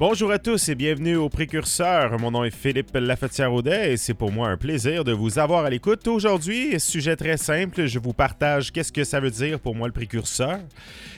Bonjour 0.00 0.30
à 0.30 0.38
tous 0.38 0.68
et 0.68 0.76
bienvenue 0.76 1.16
au 1.16 1.28
Précurseur. 1.28 2.20
Mon 2.20 2.30
nom 2.30 2.44
est 2.44 2.54
Philippe 2.54 2.94
Lafetière-Audet 2.94 3.94
et 3.94 3.96
c'est 3.96 4.14
pour 4.14 4.30
moi 4.30 4.48
un 4.48 4.56
plaisir 4.56 5.02
de 5.02 5.10
vous 5.10 5.40
avoir 5.40 5.64
à 5.64 5.70
l'écoute. 5.70 6.06
Aujourd'hui, 6.06 6.78
sujet 6.78 7.16
très 7.16 7.36
simple, 7.36 7.86
je 7.86 7.98
vous 7.98 8.12
partage 8.12 8.70
qu'est-ce 8.70 8.92
que 8.92 9.02
ça 9.02 9.18
veut 9.18 9.32
dire 9.32 9.58
pour 9.58 9.74
moi 9.74 9.88
le 9.88 9.92
précurseur. 9.92 10.60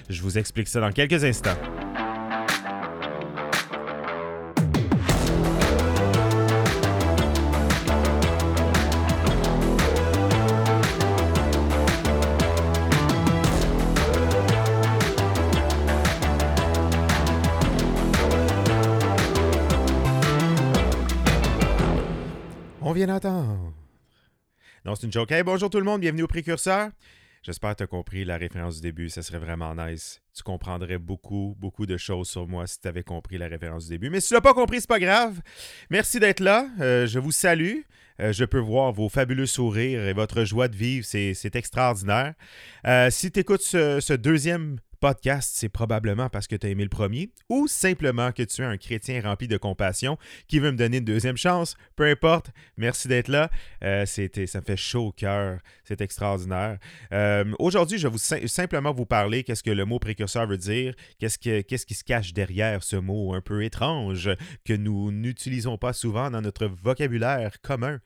Je 0.08 0.22
vous 0.22 0.38
explique 0.38 0.68
ça 0.68 0.80
dans 0.80 0.92
quelques 0.92 1.22
instants. 1.24 1.58
D'entendre. 23.10 23.74
Non, 24.84 24.94
c'est 24.94 25.04
une 25.04 25.12
joke. 25.12 25.34
Bonjour 25.44 25.68
tout 25.68 25.78
le 25.78 25.84
monde, 25.84 26.00
bienvenue 26.00 26.22
au 26.22 26.28
Précurseur. 26.28 26.90
J'espère 27.42 27.72
que 27.72 27.78
tu 27.78 27.82
as 27.82 27.86
compris 27.88 28.24
la 28.24 28.36
référence 28.36 28.76
du 28.76 28.82
début, 28.82 29.08
ça 29.08 29.22
serait 29.22 29.40
vraiment 29.40 29.74
nice. 29.74 30.22
Tu 30.32 30.44
comprendrais 30.44 30.98
beaucoup, 30.98 31.56
beaucoup 31.58 31.86
de 31.86 31.96
choses 31.96 32.28
sur 32.28 32.46
moi 32.46 32.68
si 32.68 32.80
tu 32.80 32.86
avais 32.86 33.02
compris 33.02 33.36
la 33.36 33.48
référence 33.48 33.86
du 33.86 33.90
début. 33.90 34.10
Mais 34.10 34.20
si 34.20 34.28
tu 34.28 34.34
l'as 34.34 34.40
pas 34.40 34.54
compris, 34.54 34.80
c'est 34.80 34.88
pas 34.88 35.00
grave. 35.00 35.40
Merci 35.90 36.20
d'être 36.20 36.38
là. 36.38 36.68
Euh, 36.80 37.08
je 37.08 37.18
vous 37.18 37.32
salue. 37.32 37.78
Euh, 38.20 38.32
je 38.32 38.44
peux 38.44 38.60
voir 38.60 38.92
vos 38.92 39.08
fabuleux 39.08 39.46
sourires 39.46 40.06
et 40.06 40.12
votre 40.12 40.44
joie 40.44 40.68
de 40.68 40.76
vivre. 40.76 41.04
C'est 41.04 41.56
extraordinaire. 41.56 42.34
Euh, 42.86 43.10
si 43.10 43.32
tu 43.32 43.40
écoutes 43.40 43.62
ce 43.62 44.12
deuxième 44.12 44.78
podcast, 45.00 45.52
c'est 45.54 45.70
probablement 45.70 46.28
parce 46.28 46.46
que 46.46 46.56
tu 46.56 46.66
as 46.66 46.70
aimé 46.70 46.82
le 46.82 46.90
premier 46.90 47.30
ou 47.48 47.66
simplement 47.66 48.32
que 48.32 48.42
tu 48.42 48.60
es 48.60 48.64
un 48.64 48.76
chrétien 48.76 49.22
rempli 49.22 49.48
de 49.48 49.56
compassion 49.56 50.18
qui 50.46 50.58
veut 50.58 50.70
me 50.70 50.76
donner 50.76 50.98
une 50.98 51.04
deuxième 51.04 51.38
chance. 51.38 51.74
Peu 51.96 52.04
importe, 52.04 52.50
merci 52.76 53.08
d'être 53.08 53.28
là. 53.28 53.50
Euh, 53.82 54.04
ça 54.04 54.20
me 54.22 54.64
fait 54.64 54.76
chaud 54.76 55.06
au 55.06 55.12
cœur. 55.12 55.58
C'est 55.84 56.02
extraordinaire. 56.02 56.78
Euh, 57.12 57.44
aujourd'hui, 57.58 57.98
je 57.98 58.06
vais 58.06 58.12
vous, 58.12 58.46
simplement 58.48 58.92
vous 58.92 59.06
parler 59.06 59.42
qu'est-ce 59.42 59.62
que 59.62 59.70
le 59.70 59.84
mot 59.86 59.98
précurseur 59.98 60.46
veut 60.46 60.58
dire, 60.58 60.94
qu'est-ce, 61.18 61.38
que, 61.38 61.62
qui 61.62 61.94
se 61.94 62.04
cache 62.04 62.34
derrière 62.34 62.82
ce 62.82 62.96
mot 62.96 63.34
un 63.34 63.40
peu 63.40 63.64
étrange 63.64 64.30
que 64.64 64.74
nous 64.74 65.10
n'utilisons 65.12 65.78
pas 65.78 65.94
souvent 65.94 66.30
dans 66.30 66.42
notre 66.42 66.66
vocabulaire 66.66 67.60
commun. 67.62 68.00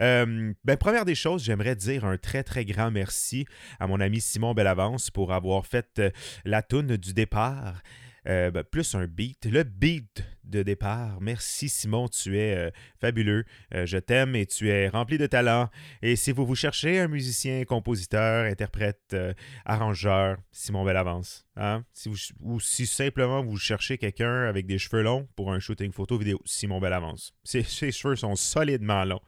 Euh, 0.00 0.52
ben, 0.64 0.76
première 0.76 1.04
des 1.04 1.16
choses, 1.16 1.42
j'aimerais 1.42 1.74
dire 1.74 2.04
un 2.04 2.16
très 2.16 2.44
très 2.44 2.64
grand 2.64 2.90
merci 2.90 3.46
à 3.80 3.86
mon 3.86 4.00
ami 4.00 4.20
Simon 4.20 4.54
Bellavance 4.54 5.10
pour 5.10 5.32
avoir 5.32 5.66
fait 5.66 6.00
la 6.44 6.62
toune 6.62 6.96
du 6.96 7.14
départ. 7.14 7.82
Euh, 8.28 8.50
ben, 8.50 8.64
plus 8.64 8.94
un 8.94 9.06
beat. 9.06 9.46
Le 9.46 9.62
beat 9.62 10.24
de 10.44 10.62
départ. 10.62 11.20
Merci 11.20 11.68
Simon, 11.68 12.08
tu 12.08 12.38
es 12.38 12.56
euh, 12.56 12.70
fabuleux. 13.00 13.44
Euh, 13.74 13.86
je 13.86 13.98
t'aime 13.98 14.34
et 14.34 14.46
tu 14.46 14.68
es 14.68 14.88
rempli 14.88 15.16
de 15.16 15.26
talent. 15.26 15.70
Et 16.02 16.16
si 16.16 16.32
vous 16.32 16.44
vous 16.44 16.56
cherchez 16.56 16.98
un 16.98 17.08
musicien, 17.08 17.64
compositeur, 17.64 18.44
interprète, 18.44 19.16
arrangeur, 19.64 20.38
Simon 20.50 20.84
Bellavance. 20.84 21.46
Hein? 21.56 21.84
Si 21.92 22.10
ou 22.40 22.58
si 22.58 22.86
simplement 22.86 23.42
vous 23.44 23.58
cherchez 23.58 23.96
quelqu'un 23.96 24.44
avec 24.44 24.66
des 24.66 24.78
cheveux 24.78 25.02
longs 25.02 25.28
pour 25.36 25.52
un 25.52 25.60
shooting 25.60 25.92
photo 25.92 26.18
vidéo, 26.18 26.40
Simon 26.44 26.80
Bellavance. 26.80 27.32
Ses, 27.44 27.62
ses 27.62 27.92
cheveux 27.92 28.16
sont 28.16 28.34
solidement 28.34 29.04
longs. 29.04 29.22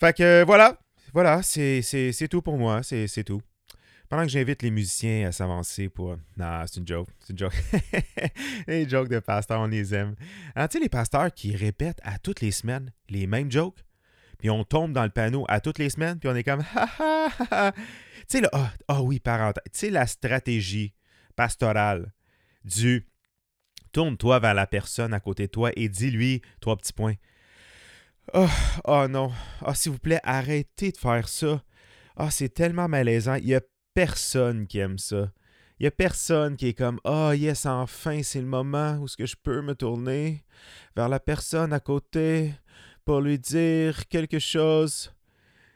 Fait 0.00 0.16
que 0.16 0.44
voilà, 0.44 0.78
voilà, 1.12 1.42
c'est 1.42 2.28
tout 2.30 2.40
pour 2.40 2.56
moi, 2.56 2.82
c'est 2.82 3.24
tout. 3.24 3.42
Pendant 4.08 4.22
que 4.22 4.30
j'invite 4.30 4.62
les 4.62 4.70
musiciens 4.70 5.28
à 5.28 5.32
s'avancer 5.32 5.88
pour. 5.90 6.16
Non, 6.36 6.64
c'est 6.66 6.80
une 6.80 6.86
joke. 6.86 7.08
C'est 7.20 7.32
une 7.32 7.38
joke. 7.38 7.52
les 8.66 8.88
jokes 8.88 9.08
de 9.08 9.18
pasteurs, 9.18 9.60
on 9.60 9.66
les 9.66 9.94
aime. 9.94 10.14
Alors, 10.54 10.68
tu 10.68 10.78
sais, 10.78 10.82
les 10.82 10.88
pasteurs 10.88 11.32
qui 11.32 11.54
répètent 11.54 12.00
à 12.02 12.18
toutes 12.18 12.40
les 12.40 12.50
semaines 12.50 12.90
les 13.10 13.26
mêmes 13.26 13.50
jokes, 13.50 13.84
puis 14.38 14.48
on 14.48 14.64
tombe 14.64 14.92
dans 14.92 15.04
le 15.04 15.10
panneau 15.10 15.44
à 15.48 15.60
toutes 15.60 15.78
les 15.78 15.90
semaines, 15.90 16.18
puis 16.18 16.28
on 16.28 16.34
est 16.34 16.44
comme. 16.44 16.64
tu 18.28 18.38
sais, 18.38 18.42
ah 18.52 18.72
oh, 18.88 19.00
oui, 19.02 19.20
parenthèse. 19.20 19.62
Tu 19.72 19.78
sais, 19.78 19.90
la 19.90 20.06
stratégie 20.06 20.94
pastorale 21.36 22.12
du 22.64 23.06
tourne-toi 23.92 24.38
vers 24.38 24.54
la 24.54 24.66
personne 24.66 25.12
à 25.12 25.20
côté 25.20 25.46
de 25.46 25.52
toi 25.52 25.70
et 25.76 25.88
dis-lui 25.88 26.40
trois 26.60 26.76
petits 26.76 26.92
points. 26.92 27.14
Oh, 28.34 29.06
non. 29.08 29.32
Oh, 29.66 29.74
s'il 29.74 29.92
vous 29.92 29.98
plaît, 29.98 30.20
arrêtez 30.22 30.92
de 30.92 30.96
faire 30.96 31.28
ça. 31.28 31.62
oh, 32.16 32.28
c'est 32.30 32.50
tellement 32.50 32.88
malaisant. 32.88 33.34
Il 33.34 33.46
y 33.46 33.54
a 33.54 33.60
personne 33.98 34.68
qui 34.68 34.78
aime 34.78 34.96
ça. 34.96 35.32
Il 35.80 35.82
n'y 35.82 35.88
a 35.88 35.90
personne 35.90 36.56
qui 36.56 36.68
est 36.68 36.72
comme 36.72 37.00
Ah, 37.02 37.30
oh, 37.30 37.32
yes, 37.32 37.66
enfin, 37.66 38.22
c'est 38.22 38.40
le 38.40 38.46
moment 38.46 38.96
où 38.98 39.08
ce 39.08 39.16
que 39.16 39.26
je 39.26 39.34
peux 39.34 39.60
me 39.60 39.74
tourner 39.74 40.44
vers 40.94 41.08
la 41.08 41.18
personne 41.18 41.72
à 41.72 41.80
côté 41.80 42.52
pour 43.04 43.20
lui 43.20 43.40
dire 43.40 44.06
quelque 44.06 44.38
chose. 44.38 45.12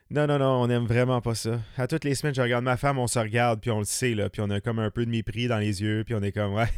Non, 0.08 0.28
non, 0.28 0.38
non, 0.38 0.62
on 0.62 0.68
n'aime 0.68 0.84
vraiment 0.84 1.20
pas 1.20 1.34
ça. 1.34 1.58
À 1.76 1.88
toutes 1.88 2.04
les 2.04 2.14
semaines, 2.14 2.34
je 2.34 2.42
regarde 2.42 2.62
ma 2.62 2.76
femme, 2.76 2.96
on 3.00 3.08
se 3.08 3.18
regarde, 3.18 3.60
puis 3.60 3.72
on 3.72 3.80
le 3.80 3.84
sait, 3.84 4.14
là, 4.14 4.30
puis 4.30 4.40
on 4.40 4.50
a 4.50 4.60
comme 4.60 4.78
un 4.78 4.92
peu 4.92 5.04
de 5.04 5.10
mépris 5.10 5.48
dans 5.48 5.58
les 5.58 5.82
yeux, 5.82 6.04
puis 6.04 6.14
on 6.14 6.22
est 6.22 6.30
comme 6.30 6.54
Ouais, 6.54 6.70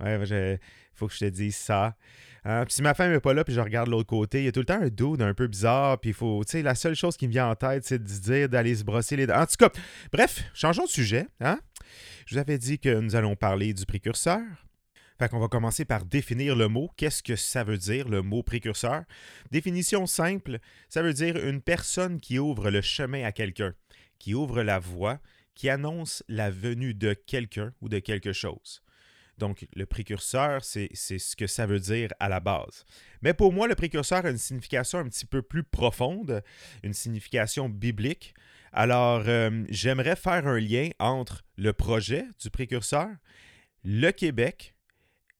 ouais, 0.00 0.60
faut 0.92 1.06
que 1.06 1.14
je 1.14 1.20
te 1.20 1.24
dise 1.26 1.54
ça. 1.54 1.94
Hein? 2.44 2.64
Si 2.68 2.82
ma 2.82 2.94
femme 2.94 3.10
n'est 3.10 3.20
pas 3.20 3.32
là, 3.32 3.44
puis 3.44 3.54
je 3.54 3.60
regarde 3.60 3.88
l'autre 3.88 4.08
côté, 4.08 4.40
il 4.40 4.44
y 4.44 4.48
a 4.48 4.52
tout 4.52 4.60
le 4.60 4.66
temps 4.66 4.80
un 4.80 4.88
dude 4.88 5.22
un 5.22 5.34
peu 5.34 5.46
bizarre, 5.46 5.98
puis 5.98 6.10
il 6.10 6.14
faut, 6.14 6.44
tu 6.44 6.52
sais, 6.52 6.62
la 6.62 6.74
seule 6.74 6.94
chose 6.94 7.16
qui 7.16 7.26
me 7.26 7.32
vient 7.32 7.48
en 7.48 7.54
tête, 7.54 7.84
c'est 7.84 7.98
de 7.98 8.04
dire 8.06 8.48
d'aller 8.48 8.74
se 8.74 8.84
brosser 8.84 9.16
les 9.16 9.26
dents. 9.26 9.40
En 9.40 9.46
tout 9.46 9.56
cas, 9.58 9.70
bref, 10.12 10.44
changeons 10.52 10.84
de 10.84 10.90
sujet. 10.90 11.26
Hein? 11.40 11.58
Je 12.26 12.34
vous 12.34 12.40
avais 12.40 12.58
dit 12.58 12.78
que 12.78 13.00
nous 13.00 13.16
allons 13.16 13.36
parler 13.36 13.72
du 13.72 13.86
précurseur. 13.86 14.40
Fait 15.18 15.28
qu'on 15.28 15.38
va 15.38 15.48
commencer 15.48 15.84
par 15.84 16.04
définir 16.04 16.56
le 16.56 16.68
mot. 16.68 16.90
Qu'est-ce 16.96 17.22
que 17.22 17.36
ça 17.36 17.62
veut 17.62 17.78
dire, 17.78 18.08
le 18.08 18.20
mot 18.20 18.42
précurseur? 18.42 19.04
Définition 19.52 20.06
simple, 20.06 20.58
ça 20.88 21.02
veut 21.02 21.12
dire 21.12 21.36
une 21.36 21.62
personne 21.62 22.20
qui 22.20 22.38
ouvre 22.38 22.70
le 22.70 22.82
chemin 22.82 23.24
à 23.24 23.30
quelqu'un, 23.30 23.74
qui 24.18 24.34
ouvre 24.34 24.62
la 24.62 24.80
voie, 24.80 25.20
qui 25.54 25.70
annonce 25.70 26.24
la 26.28 26.50
venue 26.50 26.94
de 26.94 27.14
quelqu'un 27.14 27.72
ou 27.80 27.88
de 27.88 28.00
quelque 28.00 28.32
chose. 28.32 28.82
Donc, 29.38 29.66
le 29.74 29.86
précurseur, 29.86 30.64
c'est 30.64 30.94
ce 30.94 31.36
que 31.36 31.46
ça 31.46 31.66
veut 31.66 31.80
dire 31.80 32.10
à 32.20 32.28
la 32.28 32.40
base. 32.40 32.84
Mais 33.22 33.34
pour 33.34 33.52
moi, 33.52 33.66
le 33.66 33.74
précurseur 33.74 34.24
a 34.24 34.30
une 34.30 34.38
signification 34.38 34.98
un 34.98 35.08
petit 35.08 35.26
peu 35.26 35.42
plus 35.42 35.64
profonde, 35.64 36.42
une 36.82 36.94
signification 36.94 37.68
biblique. 37.68 38.34
Alors, 38.72 39.24
euh, 39.26 39.64
j'aimerais 39.68 40.16
faire 40.16 40.46
un 40.46 40.58
lien 40.58 40.90
entre 40.98 41.44
le 41.56 41.72
projet 41.72 42.24
du 42.40 42.50
précurseur, 42.50 43.08
le 43.84 44.10
Québec 44.10 44.74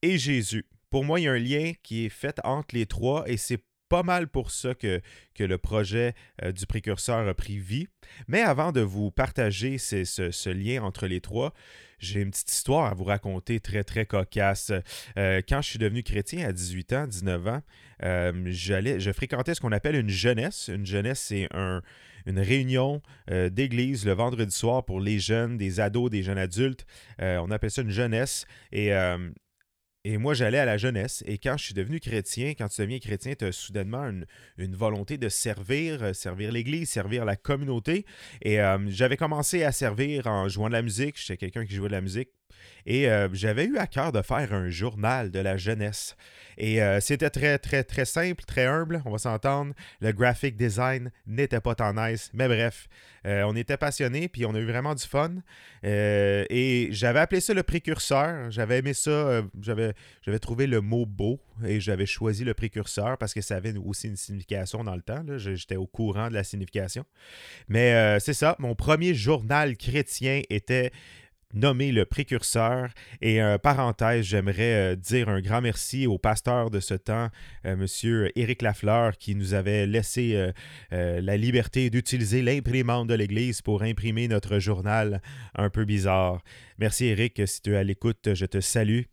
et 0.01 0.17
Jésus. 0.17 0.65
Pour 0.89 1.03
moi, 1.03 1.19
il 1.19 1.23
y 1.23 1.27
a 1.27 1.31
un 1.31 1.39
lien 1.39 1.73
qui 1.83 2.05
est 2.05 2.09
fait 2.09 2.39
entre 2.43 2.75
les 2.75 2.85
trois 2.85 3.27
et 3.27 3.37
c'est 3.37 3.61
pas 3.89 4.03
mal 4.03 4.27
pour 4.27 4.51
ça 4.51 4.73
que, 4.73 5.01
le 5.39 5.57
projet 5.57 6.13
euh, 6.43 6.51
du 6.51 6.65
précurseur 6.65 7.27
a 7.27 7.33
pris 7.33 7.57
vie. 7.57 7.87
Mais 8.27 8.41
avant 8.41 8.71
de 8.71 8.81
vous 8.81 9.11
partager 9.11 9.77
ce, 9.77 10.49
lien 10.49 10.83
entre 10.83 11.07
les 11.07 11.21
trois, 11.21 11.53
j'ai 11.99 12.21
une 12.21 12.31
petite 12.31 12.51
histoire 12.51 12.91
à 12.91 12.93
vous 12.93 13.03
raconter 13.03 13.59
très, 13.59 13.83
très 13.83 14.05
cocasse. 14.05 14.71
Euh, 15.17 15.41
quand 15.47 15.61
je 15.61 15.69
suis 15.69 15.79
devenu 15.79 16.03
chrétien 16.03 16.47
à 16.47 16.51
18 16.51 16.93
ans, 16.93 17.07
19 17.07 17.47
ans, 17.47 17.61
euh, 18.03 18.31
je 18.47 19.11
fréquentais 19.11 19.55
ce 19.55 19.61
qu'on 19.61 19.71
appelle 19.71 19.95
une 19.95 20.09
jeunesse. 20.09 20.69
Une 20.73 20.85
jeunesse, 20.85 21.19
c'est 21.19 21.47
un, 21.53 21.81
une 22.25 22.39
réunion 22.39 23.01
d'église 23.29 24.05
le 24.05 24.13
vendredi 24.13 24.55
soir 24.55 24.83
pour 24.83 24.99
les 24.99 25.19
jeunes, 25.19 25.57
des 25.57 25.79
ados, 25.79 26.09
des 26.09 26.23
jeunes 26.23 26.37
adultes. 26.37 26.85
on 27.19 27.51
appelle 27.51 27.71
ça 27.71 27.81
une 27.81 27.91
jeunesse. 27.91 28.45
Et 28.71 28.91
et 30.07 30.19
moi, 30.19 30.35
j'allais 30.35 30.59
à 30.59 30.65
la 30.65 30.77
jeunesse. 30.77 31.23
Et 31.25 31.39
quand 31.39 31.57
je 31.57 31.65
suis 31.65 31.73
devenu 31.73 31.99
chrétien, 31.99 32.53
quand 32.55 32.67
tu 32.67 32.79
deviens 32.79 32.99
chrétien, 32.99 33.33
tu 33.33 33.43
as 33.43 33.51
soudainement 33.51 34.07
une, 34.59 34.75
volonté 34.75 35.17
de 35.17 35.29
servir, 35.29 36.03
euh, 36.03 36.13
servir 36.13 36.51
l'Église, 36.51 36.91
servir 36.91 37.25
la 37.25 37.35
communauté. 37.35 38.05
Et 38.43 38.61
euh, 38.61 38.77
j'avais 38.87 39.17
commencé 39.17 39.63
à 39.63 39.71
servir 39.71 40.27
en 40.27 40.47
jouant 40.47 40.67
de 40.67 40.73
la 40.73 40.83
musique. 40.83 41.15
J'étais 41.17 41.37
quelqu'un 41.37 41.65
qui 41.65 41.73
jouait 41.73 41.87
de 41.87 41.93
la 41.93 42.01
musique 42.01 42.29
et 42.85 43.09
euh, 43.09 43.27
j'avais 43.33 43.65
eu 43.65 43.77
à 43.77 43.87
cœur 43.87 44.11
de 44.11 44.21
faire 44.21 44.53
un 44.53 44.69
journal 44.69 45.31
de 45.31 45.39
la 45.39 45.57
jeunesse. 45.57 46.15
Et 46.57 46.81
euh, 46.81 47.01
c'était 47.01 47.29
très, 47.29 47.57
très, 47.57 47.83
très 47.83 48.05
simple, 48.05 48.43
très 48.45 48.65
humble, 48.65 49.01
on 49.05 49.11
va 49.11 49.17
s'entendre. 49.17 49.73
Le 49.99 50.11
graphic 50.11 50.55
design 50.55 51.11
n'était 51.25 51.59
pas 51.59 51.75
tant 51.75 51.93
nice. 51.93 52.29
Mais 52.33 52.47
bref, 52.47 52.87
euh, 53.25 53.43
on 53.43 53.55
était 53.55 53.75
passionnés, 53.75 54.29
puis 54.29 54.45
on 54.45 54.53
a 54.53 54.59
eu 54.59 54.65
vraiment 54.65 54.93
du 54.93 55.03
fun. 55.03 55.31
et 55.83 56.87
j'avais 56.91 57.19
appelé 57.19 57.41
ça 57.41 57.53
le 57.53 57.63
précurseur. 57.63 58.51
J'avais 58.51 58.77
aimé 58.77 58.93
ça. 58.93 59.41
j'avais, 59.61 59.93
j'avais 60.21 60.39
trouvé 60.39 60.67
le 60.67 60.79
mot 60.79 61.05
beau 61.05 61.41
et 61.65 61.79
j'avais 61.79 62.05
choisi 62.05 62.43
le 62.43 62.53
précurseur 62.53 63.17
parce 63.17 63.33
que 63.33 63.41
ça 63.41 63.55
avait 63.55 63.75
aussi 63.77 64.07
une 64.07 64.15
signification 64.15 64.83
dans 64.83 64.95
le 64.95 65.01
temps. 65.01 65.23
J'étais 65.37 65.75
au 65.75 65.87
courant 65.87 66.29
de 66.29 66.35
la 66.35 66.43
signification. 66.43 67.03
Mais 67.67 68.19
c'est 68.19 68.33
ça, 68.33 68.55
mon 68.59 68.75
premier 68.75 69.13
journal 69.13 69.75
chrétien 69.75 70.41
était 70.49 70.91
nommé 71.55 71.91
le 71.91 72.05
précurseur. 72.05 72.89
Et 73.21 73.41
euh, 73.41 73.57
parenthèse, 73.57 74.25
j'aimerais 74.25 74.93
euh, 74.93 74.95
dire 74.95 75.29
un 75.29 75.41
grand 75.41 75.61
merci 75.61 76.05
au 76.05 76.17
pasteur 76.17 76.69
de 76.69 76.79
ce 76.79 76.93
temps, 76.93 77.29
euh, 77.65 77.75
Monsieur 77.75 78.37
Éric 78.37 78.61
Lafleur, 78.61 79.17
qui 79.17 79.35
nous 79.35 79.53
avait 79.53 79.87
laissé 79.87 80.51
la 80.91 81.37
liberté 81.37 81.89
d'utiliser 81.89 82.41
l'imprimante 82.41 83.07
de 83.07 83.13
l'Église 83.13 83.61
pour 83.61 83.83
imprimer 83.83 84.27
notre 84.27 84.59
journal 84.59 85.21
un 85.55 85.69
peu 85.69 85.85
bizarre. 85.85 86.43
Merci 86.77 87.05
Éric, 87.05 87.47
si 87.47 87.61
tu 87.61 87.73
es 87.73 87.77
à 87.77 87.83
l'écoute, 87.83 88.33
je 88.33 88.45
te 88.45 88.59
salue. 88.59 89.03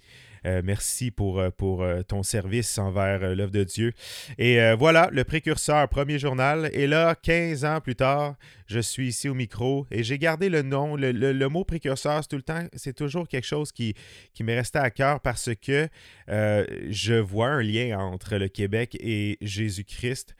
Merci 0.44 1.10
pour, 1.10 1.42
pour 1.56 1.84
ton 2.08 2.22
service 2.22 2.78
envers 2.78 3.34
l'œuvre 3.34 3.50
de 3.50 3.64
Dieu. 3.64 3.92
Et 4.38 4.58
voilà, 4.78 5.08
le 5.12 5.24
précurseur, 5.24 5.88
premier 5.88 6.18
journal. 6.18 6.70
Et 6.72 6.86
là, 6.86 7.14
15 7.14 7.64
ans 7.64 7.80
plus 7.80 7.96
tard, 7.96 8.36
je 8.66 8.80
suis 8.80 9.08
ici 9.08 9.28
au 9.28 9.34
micro 9.34 9.86
et 9.90 10.02
j'ai 10.02 10.18
gardé 10.18 10.48
le 10.48 10.62
nom. 10.62 10.96
Le, 10.96 11.48
mot 11.48 11.64
précurseur, 11.64 12.26
tout 12.26 12.36
le 12.36 12.42
temps, 12.42 12.66
c'est 12.74 12.94
toujours 12.94 13.28
quelque 13.28 13.46
chose 13.46 13.72
qui, 13.72 13.94
qui 14.34 14.44
m'est 14.44 14.56
resté 14.56 14.78
à 14.78 14.90
cœur 14.90 15.20
parce 15.20 15.50
que 15.60 15.88
je 16.28 17.14
vois 17.14 17.48
un 17.48 17.62
lien 17.62 17.98
entre 17.98 18.36
le 18.36 18.48
Québec 18.48 18.96
et 19.00 19.38
Jésus-Christ. 19.40 20.34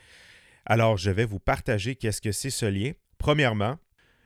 Alors, 0.64 0.96
je 0.96 1.10
vais 1.10 1.24
vous 1.24 1.40
partager 1.40 1.96
qu'est-ce 1.96 2.20
que 2.20 2.32
c'est 2.32 2.50
ce 2.50 2.66
lien. 2.66 2.92
Premièrement, 3.18 3.78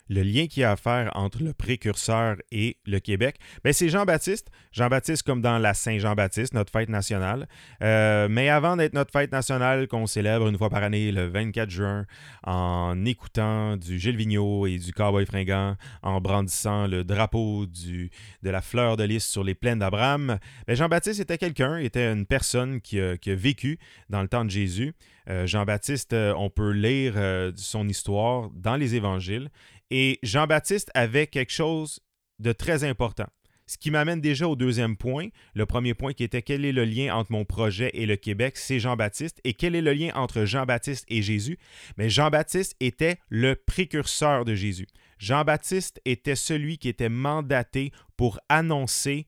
le 0.09 0.23
lien 0.23 0.47
qu'il 0.47 0.63
y 0.63 0.65
a 0.65 0.73
à 0.73 0.77
faire 0.77 1.11
entre 1.15 1.43
le 1.43 1.53
précurseur 1.53 2.37
et 2.51 2.79
le 2.87 3.01
Québec, 3.01 3.37
ben 3.65 3.73
c'est 3.73 3.89
Jean-Baptiste. 3.89 4.51
Jean-Baptiste 4.73 5.23
comme 5.23 5.41
dans 5.41 5.59
la 5.59 5.75
Saint-Jean-Baptiste, 5.75 6.55
notre 6.55 6.71
fête 6.71 6.89
nationale. 6.89 7.49
Euh, 7.83 8.29
mais 8.31 8.49
avant 8.49 8.77
d'être 8.77 8.95
notre 8.95 9.11
fête 9.11 9.33
nationale 9.33 9.89
qu'on 9.89 10.07
célèbre 10.07 10.49
une 10.49 10.59
fois 10.59 10.71
par 10.71 10.83
année 10.83 11.13
le 11.13 11.27
24 11.27 11.71
juin 11.71 12.05
en 12.45 13.05
écoutant 13.05 13.77
du 13.77 13.99
Gilles 13.99 14.17
Vigneault 14.17 14.67
et 14.67 14.79
du 14.79 14.93
Cowboy 14.93 15.27
fringant, 15.27 15.77
en 16.03 16.21
brandissant 16.21 16.87
le 16.87 17.05
drapeau 17.05 17.67
de 17.67 18.51
la 18.51 18.61
fleur 18.61 18.97
de 18.97 19.05
lys 19.05 19.25
sur 19.25 19.45
les 19.45 19.55
plaines 19.55 19.79
d'Abraham, 19.79 20.39
ben 20.67 20.77
Jean-Baptiste 20.77 21.21
était 21.21 21.39
quelqu'un, 21.39 21.79
était 21.79 22.13
une 22.13 22.27
personne 22.27 22.81
qui 22.81 23.01
a, 23.01 23.17
vécu 23.27 23.79
dans 24.09 24.23
le 24.23 24.29
temps 24.29 24.45
de 24.45 24.51
Jésus. 24.51 24.95
Euh, 25.29 25.47
Jean-Baptiste, 25.47 26.13
euh, 26.13 26.33
on 26.37 26.51
peut 26.51 26.71
lire 26.71 27.15
son 27.57 27.89
histoire 27.89 28.51
dans 28.55 28.77
les 28.77 28.95
évangiles 28.95 29.51
et 29.91 30.19
Jean-Baptiste 30.23 30.91
avait 30.95 31.27
quelque 31.27 31.53
chose 31.53 32.01
de 32.39 32.53
très 32.53 32.85
important. 32.85 33.27
Ce 33.69 33.79
qui 33.79 33.91
m'amène 33.91 34.21
déjà 34.21 34.47
au 34.47 34.55
deuxième 34.55 34.97
point. 34.97 35.29
Le 35.55 35.67
premier 35.67 35.95
point 35.95 36.13
qui 36.13 36.23
était 36.23 36.43
quel 36.43 36.65
est 36.65 36.73
le 36.73 36.85
lien 36.85 37.15
entre 37.15 37.33
mon 37.33 37.45
projet 37.45 37.91
et 37.95 38.07
le 38.07 38.15
Québec, 38.17 38.57
c'est 38.57 38.79
Jean-Baptiste. 38.79 39.41
Et 39.43 39.55
quel 39.55 39.75
est 39.75 39.83
le 39.83 39.93
lien 39.93 40.13
entre 40.15 40.45
Jean-Baptiste 40.45 41.05
et 41.09 41.21
Jésus? 41.21 41.59
Mais 41.97 42.09
Jean-Baptiste 42.09 42.77
était 42.79 43.19
le 43.29 43.57
précurseur 43.57 44.45
de 44.45 44.55
Jésus. 44.55 44.87
Jean-Baptiste 45.19 46.01
était 46.05 46.37
celui 46.37 46.79
qui 46.79 46.89
était 46.89 47.09
mandaté 47.09 47.91
pour 48.17 48.39
annoncer 48.49 49.27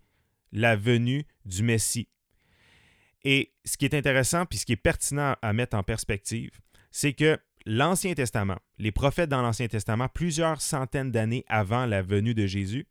la 0.52 0.76
venue 0.76 1.26
du 1.44 1.64
Messie. 1.64 2.08
Et 3.24 3.54
ce 3.64 3.76
qui 3.76 3.86
est 3.86 3.94
intéressant, 3.94 4.46
puis 4.46 4.58
ce 4.58 4.66
qui 4.66 4.72
est 4.72 4.76
pertinent 4.76 5.34
à 5.42 5.52
mettre 5.52 5.76
en 5.76 5.82
perspective, 5.82 6.52
c'est 6.92 7.12
que 7.12 7.38
l'Ancien 7.68 8.14
Testament, 8.14 8.56
les 8.78 8.92
prophètes 8.92 9.28
dans 9.28 9.42
l'Ancien 9.42 9.68
Testament, 9.68 10.08
plusieurs 10.08 10.62
centaines 10.62 11.10
d'années 11.10 11.44
avant 11.48 11.84
la 11.84 12.00
venue 12.00 12.32
de 12.32 12.46
Jésus, 12.46 12.86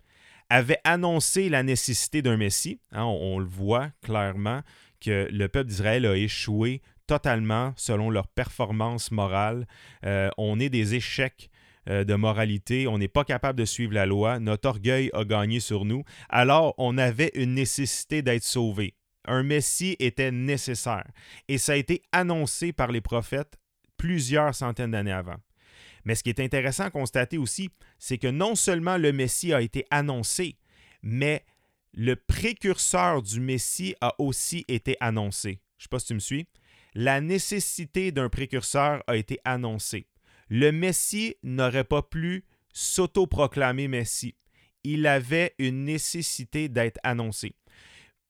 avaient 0.51 0.79
annoncé 0.83 1.49
la 1.49 1.63
nécessité 1.63 2.21
d'un 2.21 2.37
Messie. 2.37 2.79
Hein, 2.91 3.03
on, 3.03 3.39
le 3.39 3.47
voit 3.47 3.89
clairement 4.03 4.61
que 5.01 5.27
le 5.31 5.47
peuple 5.47 5.69
d'Israël 5.69 6.05
a 6.05 6.15
échoué 6.15 6.83
totalement 7.07 7.73
selon 7.75 8.11
leur 8.11 8.27
performance 8.27 9.09
morale. 9.09 9.65
Euh, 10.05 10.29
on 10.37 10.59
est 10.59 10.69
des 10.69 10.93
échecs 10.93 11.49
euh, 11.89 12.03
de 12.03 12.13
moralité, 12.13 12.87
on 12.87 12.99
n'est 12.99 13.07
pas 13.07 13.23
capable 13.23 13.57
de 13.57 13.65
suivre 13.65 13.95
la 13.95 14.05
loi, 14.05 14.39
notre 14.39 14.69
orgueil 14.69 15.09
a 15.13 15.25
gagné 15.25 15.59
sur 15.59 15.85
nous, 15.85 16.03
alors 16.29 16.75
on 16.77 16.99
avait 16.99 17.31
une 17.33 17.55
nécessité 17.55 18.21
d'être 18.21 18.43
sauvé. 18.43 18.93
Un 19.25 19.41
Messie 19.41 19.95
était 19.97 20.31
nécessaire. 20.31 21.07
Et 21.47 21.57
ça 21.57 21.71
a 21.71 21.75
été 21.77 22.03
annoncé 22.11 22.73
par 22.73 22.91
les 22.91 23.01
prophètes 23.01 23.57
plusieurs 23.97 24.55
centaines 24.55 24.91
d'années 24.91 25.11
avant. 25.11 25.37
Mais 26.05 26.15
ce 26.15 26.23
qui 26.23 26.29
est 26.29 26.39
intéressant 26.39 26.85
à 26.85 26.89
constater 26.89 27.37
aussi, 27.37 27.69
c'est 27.99 28.17
que 28.17 28.27
non 28.27 28.55
seulement 28.55 28.97
le 28.97 29.11
Messie 29.11 29.53
a 29.53 29.61
été 29.61 29.85
annoncé, 29.91 30.57
mais 31.01 31.43
le 31.93 32.15
précurseur 32.15 33.21
du 33.21 33.39
Messie 33.39 33.95
a 34.01 34.13
aussi 34.19 34.63
été 34.67 34.95
annoncé. 34.99 35.59
Je 35.77 35.81
ne 35.81 35.83
sais 35.83 35.89
pas 35.89 35.99
si 35.99 36.07
tu 36.07 36.13
me 36.13 36.19
suis. 36.19 36.47
La 36.93 37.21
nécessité 37.21 38.11
d'un 38.11 38.29
précurseur 38.29 39.03
a 39.07 39.17
été 39.17 39.39
annoncée. 39.43 40.07
Le 40.49 40.71
Messie 40.71 41.35
n'aurait 41.43 41.83
pas 41.83 42.01
pu 42.01 42.45
s'autoproclamer 42.73 43.87
Messie. 43.87 44.35
Il 44.83 45.07
avait 45.07 45.53
une 45.59 45.83
nécessité 45.83 46.69
d'être 46.69 46.99
annoncé. 47.03 47.53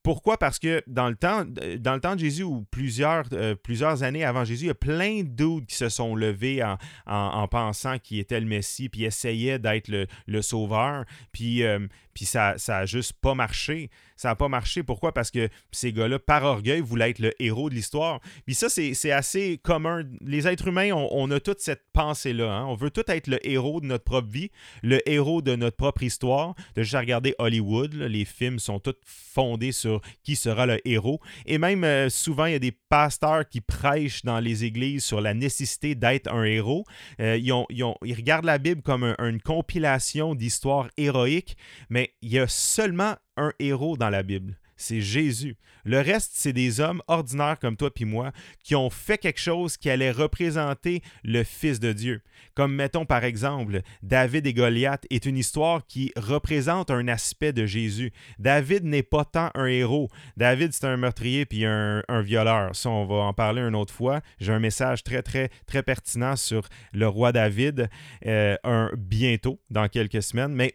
Pourquoi? 0.07 0.38
Parce 0.38 0.57
que 0.57 0.81
dans 0.88 1.09
le 1.09 1.18
temps, 1.18 1.44
dans 1.80 1.95
le 1.95 2.00
temps 2.00 2.15
de 2.15 2.21
Jésus, 2.21 2.44
ou 2.44 2.65
plusieurs, 2.71 3.25
euh, 3.33 3.56
plusieurs 3.56 4.04
années 4.04 4.24
avant 4.24 4.45
Jésus, 4.45 4.63
il 4.63 4.68
y 4.68 4.71
a 4.71 4.74
plein 4.74 5.24
de 5.24 5.27
doutes 5.27 5.65
qui 5.65 5.75
se 5.75 5.89
sont 5.89 6.15
levés 6.15 6.63
en, 7.06 7.48
pensant 7.50 8.00
qu'il 8.00 8.19
était 8.19 8.39
le 8.39 8.45
Messie, 8.45 8.88
puis 8.88 9.04
essayaient 9.04 9.59
d'être 9.59 9.89
le, 9.89 10.42
sauveur. 10.42 11.04
Puis, 11.33 11.62
euh, 11.63 11.88
puis 12.13 12.24
ça 12.24 12.56
n'a 12.69 12.86
juste 12.86 13.13
pas 13.19 13.36
marché. 13.36 13.89
Ça 14.15 14.30
n'a 14.30 14.36
pas 14.36 14.48
marché. 14.48 14.81
Pourquoi? 14.81 15.13
Parce 15.13 15.30
que 15.30 15.50
ces 15.71 15.94
gars-là, 15.94 16.18
par 16.18 16.44
orgueil, 16.44 16.81
voulaient 16.81 17.12
être 17.12 17.19
le 17.19 17.31
héros 17.39 17.69
de 17.69 17.75
l'histoire. 17.75 18.19
Puis 18.45 18.56
ça, 18.56 18.68
c'est 18.69 19.12
assez 19.12 19.60
commun. 19.60 20.03
Les 20.21 20.48
êtres 20.48 20.68
humains, 20.68 20.92
on, 20.92 21.30
a 21.30 21.39
toute 21.39 21.60
cette 21.60 21.83
pensée-là. 21.94 22.51
Hein. 22.51 22.65
On 22.65 22.74
veut 22.74 22.89
tout 22.89 23.03
être 23.07 23.27
le 23.27 23.45
héros 23.48 23.80
de 23.80 23.86
notre 23.86 24.03
propre 24.03 24.30
vie, 24.30 24.50
le 24.81 25.07
héros 25.07 25.44
de 25.44 25.56
notre 25.56 25.77
propre 25.77 26.01
histoire. 26.01 26.56
De 26.75 26.81
juste 26.81 26.95
regarder 26.95 27.36
Hollywood, 27.38 27.94
les 27.94 28.25
films 28.25 28.57
sont 28.57 28.80
tous 28.80 28.95
fondés 29.06 29.71
sur 29.71 29.96
qui 30.23 30.35
sera 30.35 30.65
le 30.65 30.79
héros. 30.88 31.19
Et 31.45 31.57
même 31.57 31.83
euh, 31.83 32.09
souvent, 32.09 32.45
il 32.45 32.53
y 32.53 32.55
a 32.55 32.59
des 32.59 32.71
pasteurs 32.71 33.47
qui 33.47 33.61
prêchent 33.61 34.23
dans 34.23 34.39
les 34.39 34.63
églises 34.63 35.03
sur 35.03 35.21
la 35.21 35.33
nécessité 35.33 35.95
d'être 35.95 36.31
un 36.31 36.44
héros. 36.44 36.85
Euh, 37.19 37.38
ils, 37.38 38.13
regardent 38.13 38.45
la 38.45 38.57
Bible 38.57 38.81
comme 38.81 39.15
une 39.19 39.41
compilation 39.41 40.35
d'histoires 40.35 40.89
héroïques, 40.97 41.57
mais 41.89 42.13
il 42.21 42.33
y 42.33 42.39
a 42.39 42.47
seulement 42.47 43.15
un 43.38 43.51
héros 43.59 43.97
dans 43.97 44.09
la 44.09 44.23
Bible. 44.23 44.57
C'est 44.77 45.01
Jésus. 45.01 45.57
Le 45.83 46.01
reste, 46.01 46.31
c'est 46.33 46.53
des 46.53 46.79
hommes 46.79 47.01
ordinaires 47.07 47.57
comme 47.59 47.77
toi 47.77 47.89
et 47.95 48.06
moi 48.06 48.31
qui 48.63 48.75
ont 48.75 48.89
fait 48.89 49.18
quelque 49.18 49.39
chose 49.39 49.77
qui 49.77 49.89
allait 49.89 50.12
représenter 50.12 51.01
le 51.24 51.44
Fils 51.44 51.79
de 51.79 51.94
Dieu. 51.94 52.21
Comme 52.56 52.75
mettons 52.75 53.06
par 53.06 53.24
exemple, 53.24 53.81
David 54.03 54.45
et 54.47 54.53
Goliath 54.53 55.06
est 55.09 55.25
une 55.25 55.38
histoire 55.38 55.88
qui 55.88 56.12
représente 56.18 56.91
un 56.91 57.07
aspect 57.07 57.53
de 57.53 57.65
Jésus. 57.65 58.12
David 58.38 58.83
n'est 58.83 59.03
pas 59.03 59.25
tant 59.25 59.50
un 59.56 59.65
héros. 59.65 60.09
David, 60.35 60.74
c'est 60.74 60.85
un 60.85 60.97
meurtrier 60.97 61.45
puis 61.45 61.65
un, 61.65 62.03
violeur. 62.21 62.75
Ça, 62.75 62.89
on 62.89 63.06
va 63.06 63.15
en 63.15 63.33
parler 63.33 63.62
une 63.62 63.75
autre 63.75 63.94
fois. 63.94 64.21
J'ai 64.39 64.51
un 64.51 64.59
message 64.59 65.03
très, 65.03 65.21
très, 65.21 65.50
très 65.65 65.83
pertinent 65.83 66.35
sur 66.35 66.68
le 66.94 67.07
roi 67.07 67.31
David 67.31 67.89
euh, 68.25 68.57
bientôt, 68.97 69.60
dans 69.69 69.88
quelques 69.88 70.22
semaines. 70.22 70.53
Mais 70.53 70.74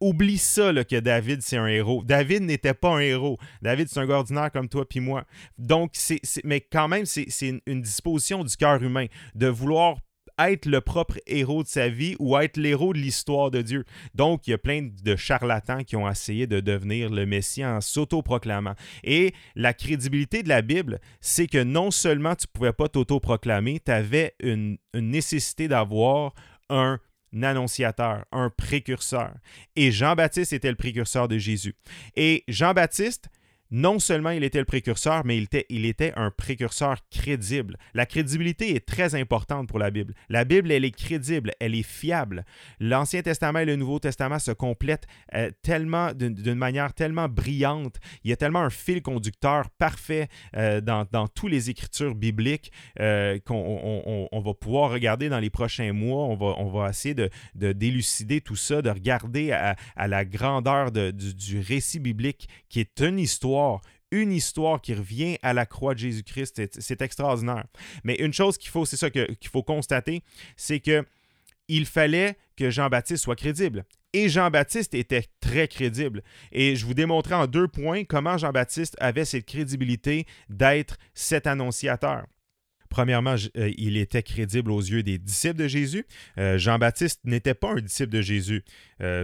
oublie 0.00 0.38
ça 0.38 0.72
que 0.84 1.00
David, 1.00 1.42
c'est 1.42 1.56
un 1.56 1.66
héros. 1.66 2.02
David 2.04 2.42
n'était 2.42 2.74
pas 2.74 2.90
un 2.90 3.00
héros. 3.00 3.38
David, 3.62 3.88
c'est 3.88 4.00
un 4.00 4.06
gars 4.06 4.18
ordinaire 4.18 4.50
comme 4.52 4.68
toi 4.68 4.88
puis 4.88 5.00
moi. 5.00 5.24
Donc, 5.58 5.90
c'est, 5.94 6.20
mais 6.44 6.60
quand 6.60 6.88
même, 6.88 7.06
c'est, 7.06 7.28
une 7.66 7.82
disposition 7.82 8.44
du 8.44 8.56
cœur 8.56 8.82
humain 8.82 9.06
de 9.34 9.46
vouloir 9.48 9.96
être 10.38 10.66
le 10.66 10.80
propre 10.80 11.18
héros 11.26 11.62
de 11.62 11.68
sa 11.68 11.88
vie 11.88 12.16
ou 12.18 12.38
être 12.38 12.56
l'héros 12.56 12.92
de 12.92 12.98
l'histoire 12.98 13.50
de 13.50 13.62
Dieu. 13.62 13.84
Donc, 14.14 14.46
il 14.46 14.52
y 14.52 14.54
a 14.54 14.58
plein 14.58 14.82
de 14.82 15.16
charlatans 15.16 15.84
qui 15.84 15.96
ont 15.96 16.08
essayé 16.08 16.46
de 16.46 16.60
devenir 16.60 17.10
le 17.10 17.26
Messie 17.26 17.64
en 17.64 17.80
s'autoproclamant. 17.80 18.74
Et 19.04 19.34
la 19.54 19.74
crédibilité 19.74 20.42
de 20.42 20.48
la 20.48 20.62
Bible, 20.62 21.00
c'est 21.20 21.46
que 21.46 21.62
non 21.62 21.90
seulement 21.90 22.34
tu 22.34 22.46
ne 22.46 22.52
pouvais 22.52 22.72
pas 22.72 22.88
t'autoproclamer, 22.88 23.80
tu 23.84 23.92
avais 23.92 24.34
une 24.40 24.78
nécessité 24.94 25.68
d'avoir 25.68 26.34
un 26.70 26.98
annonciateur, 27.40 28.24
un 28.32 28.50
précurseur. 28.50 29.32
Et 29.76 29.90
Jean-Baptiste 29.90 30.52
était 30.52 30.70
le 30.70 30.76
précurseur 30.76 31.28
de 31.28 31.38
Jésus. 31.38 31.74
Et 32.16 32.44
Jean-Baptiste, 32.48 33.28
non 33.72 33.98
seulement 33.98 34.30
il 34.30 34.44
était 34.44 34.58
le 34.58 34.66
précurseur, 34.66 35.22
mais 35.24 35.42
il 35.70 35.86
était, 35.86 36.12
un 36.14 36.30
précurseur 36.30 36.98
crédible. 37.10 37.78
La 37.94 38.04
crédibilité 38.04 38.76
est 38.76 38.86
très 38.86 39.14
importante 39.14 39.66
pour 39.66 39.78
la 39.78 39.90
Bible. 39.90 40.14
La 40.28 40.44
Bible, 40.44 40.70
elle 40.70 40.84
est 40.84 40.94
crédible, 40.94 41.52
elle 41.58 41.74
est 41.74 41.82
fiable. 41.82 42.44
L'Ancien 42.80 43.22
Testament 43.22 43.60
et 43.60 43.64
le 43.64 43.76
Nouveau 43.76 43.98
Testament 43.98 44.38
se 44.38 44.50
complètent 44.50 45.06
euh, 45.34 45.50
tellement, 45.62 46.12
d'une 46.12 46.54
manière 46.54 46.92
tellement 46.92 47.28
brillante. 47.28 47.96
Il 48.24 48.30
y 48.30 48.32
a 48.34 48.36
tellement 48.36 48.60
un 48.60 48.70
fil 48.70 49.00
conducteur 49.00 49.70
parfait 49.70 50.28
euh, 50.56 50.82
dans, 50.82 51.06
dans 51.10 51.26
toutes 51.26 51.50
les 51.50 51.70
écritures 51.70 52.14
bibliques 52.14 52.72
euh, 53.00 53.38
qu'on 53.46 54.28
on, 54.30 54.40
va 54.40 54.54
pouvoir 54.54 54.90
regarder 54.90 55.30
dans 55.30 55.40
les 55.40 55.50
prochains 55.50 55.94
mois. 55.94 56.24
On 56.24 56.70
va, 56.70 56.90
essayer 56.90 57.14
de, 57.14 57.30
de 57.54 57.72
délucider 57.72 58.42
tout 58.42 58.56
ça, 58.56 58.82
de 58.82 58.90
regarder 58.90 59.52
à, 59.52 59.76
la 60.08 60.26
grandeur 60.26 60.92
de, 60.92 61.10
du, 61.10 61.34
du 61.34 61.60
récit 61.60 62.00
biblique 62.00 62.48
qui 62.68 62.80
est 62.80 63.00
une 63.00 63.18
histoire 63.18 63.61
une 64.10 64.32
histoire 64.32 64.80
qui 64.80 64.94
revient 64.94 65.38
à 65.42 65.54
la 65.54 65.66
croix 65.66 65.94
de 65.94 65.98
Jésus-Christ. 66.00 66.60
C'est 66.78 67.02
extraordinaire. 67.02 67.64
Mais 68.04 68.14
une 68.16 68.32
chose 68.32 68.58
qu'il 68.58 68.70
faut, 68.70 68.84
c'est 68.84 68.96
ça 68.96 69.10
qu'il 69.10 69.48
faut 69.50 69.62
constater, 69.62 70.22
c'est 70.56 70.80
que 70.80 71.04
il 71.68 71.86
fallait 71.86 72.36
que 72.56 72.70
Jean-Baptiste 72.70 73.24
soit 73.24 73.36
crédible. 73.36 73.84
Et 74.12 74.28
Jean-Baptiste 74.28 74.92
était 74.94 75.24
très 75.40 75.68
crédible. 75.68 76.22
Et 76.50 76.76
je 76.76 76.84
vous 76.84 76.92
démontrais 76.92 77.34
en 77.34 77.46
deux 77.46 77.66
points 77.66 78.04
comment 78.04 78.36
Jean-Baptiste 78.36 78.94
avait 79.00 79.24
cette 79.24 79.46
crédibilité 79.46 80.26
d'être 80.50 80.98
cet 81.14 81.46
annonciateur. 81.46 82.26
Premièrement, 82.92 83.36
il 83.54 83.96
était 83.96 84.22
crédible 84.22 84.70
aux 84.70 84.80
yeux 84.80 85.02
des 85.02 85.16
disciples 85.16 85.56
de 85.56 85.66
Jésus. 85.66 86.04
Jean-Baptiste 86.36 87.20
n'était 87.24 87.54
pas 87.54 87.72
un 87.72 87.80
disciple 87.80 88.10
de 88.10 88.20
Jésus. 88.20 88.62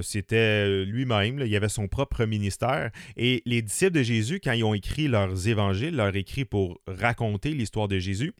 C'était 0.02 0.84
lui-même, 0.86 1.38
il 1.44 1.54
avait 1.54 1.68
son 1.68 1.86
propre 1.86 2.24
ministère. 2.24 2.90
Et 3.18 3.42
les 3.44 3.60
disciples 3.60 3.98
de 3.98 4.02
Jésus, 4.02 4.40
quand 4.42 4.52
ils 4.52 4.64
ont 4.64 4.72
écrit 4.74 5.06
leurs 5.06 5.46
évangiles, 5.46 5.94
leur 5.94 6.16
écrit 6.16 6.46
pour 6.46 6.80
raconter 6.86 7.50
l'histoire 7.50 7.88
de 7.88 7.98
Jésus, 7.98 8.32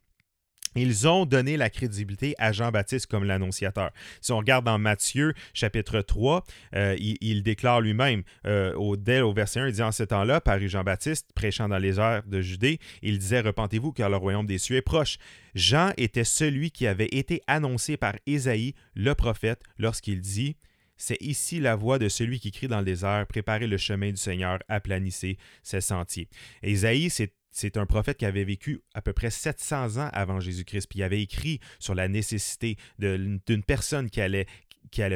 ils 0.79 1.09
ont 1.09 1.27
donné 1.27 1.57
la 1.57 1.71
crédibilité 1.71 2.35
à 2.39 2.53
Jean-Baptiste 2.53 3.07
comme 3.07 3.25
l'annonciateur. 3.25 3.91
Si 4.21 4.33
on 4.33 4.39
regarde 4.39 4.65
dans 4.65 4.79
Matthieu 4.79 5.35
chapitre 5.55 6.01
3, 6.01 6.45
euh, 6.75 6.97
il, 6.99 7.43
déclare 7.43 7.81
lui-même, 7.81 8.23
euh, 8.47 8.75
au, 8.75 8.97
dès 8.97 9.21
au 9.21 9.33
verset 9.33 9.61
1, 9.61 9.69
il 9.69 9.73
dit 9.73 9.83
En 9.83 9.93
ce 9.93 10.03
temps-là, 10.03 10.41
parut 10.41 10.69
Jean-Baptiste, 10.69 11.31
prêchant 11.35 11.69
dans 11.69 11.79
les 11.79 11.99
airs 11.99 12.23
de 12.27 12.41
Judée, 12.41 12.79
il 13.03 13.19
disait 13.19 13.41
Repentez-vous, 13.41 13.93
car 13.93 14.11
le 14.11 14.17
royaume 14.17 14.47
des 14.47 14.59
cieux 14.59 14.77
est 14.77 14.83
proche. 14.83 15.19
Jean 15.55 15.93
était 15.97 16.25
celui 16.25 16.71
qui 16.71 16.87
avait 16.87 17.09
été 17.11 17.43
annoncé 17.47 17.97
par 17.97 18.15
Ésaïe, 18.27 18.75
le 18.95 19.15
prophète, 19.15 19.61
lorsqu'il 19.79 20.21
dit 20.21 20.57
c'est 20.99 21.21
ici 21.23 21.61
la 21.61 21.77
voix 21.77 21.99
de 21.99 22.09
celui 22.09 22.41
qui 22.41 22.51
crie 22.51 22.67
dans 22.67 22.81
le 22.81 22.85
désert, 22.85 23.25
préparez 23.29 23.69
le 23.69 23.77
chemin 23.77 24.11
du 24.11 24.17
Seigneur, 24.17 24.59
aplanissez 24.69 25.39
ses 25.63 25.81
sentiers. 25.81 26.29
Ésaïe, 26.63 27.09
c'est 27.09 27.33
c'est 27.51 27.77
un 27.77 27.87
prophète 27.87 28.19
qui 28.19 28.27
avait 28.27 28.45
vécu 28.45 28.81
à 28.95 29.03
peu 29.03 29.13
près 29.13 29.31
700 29.31 29.97
ans 29.97 30.11
avant 30.13 30.41
Jésus-Christ, 30.41 30.87
puis 30.89 31.01
il 31.01 31.03
avait 31.03 31.23
écrit 31.23 31.61
sur 31.79 31.95
la 31.95 32.09
nécessité 32.09 32.77
d'une 32.99 33.63
personne 33.67 34.11
qui 34.11 34.21
allait, 34.21 34.47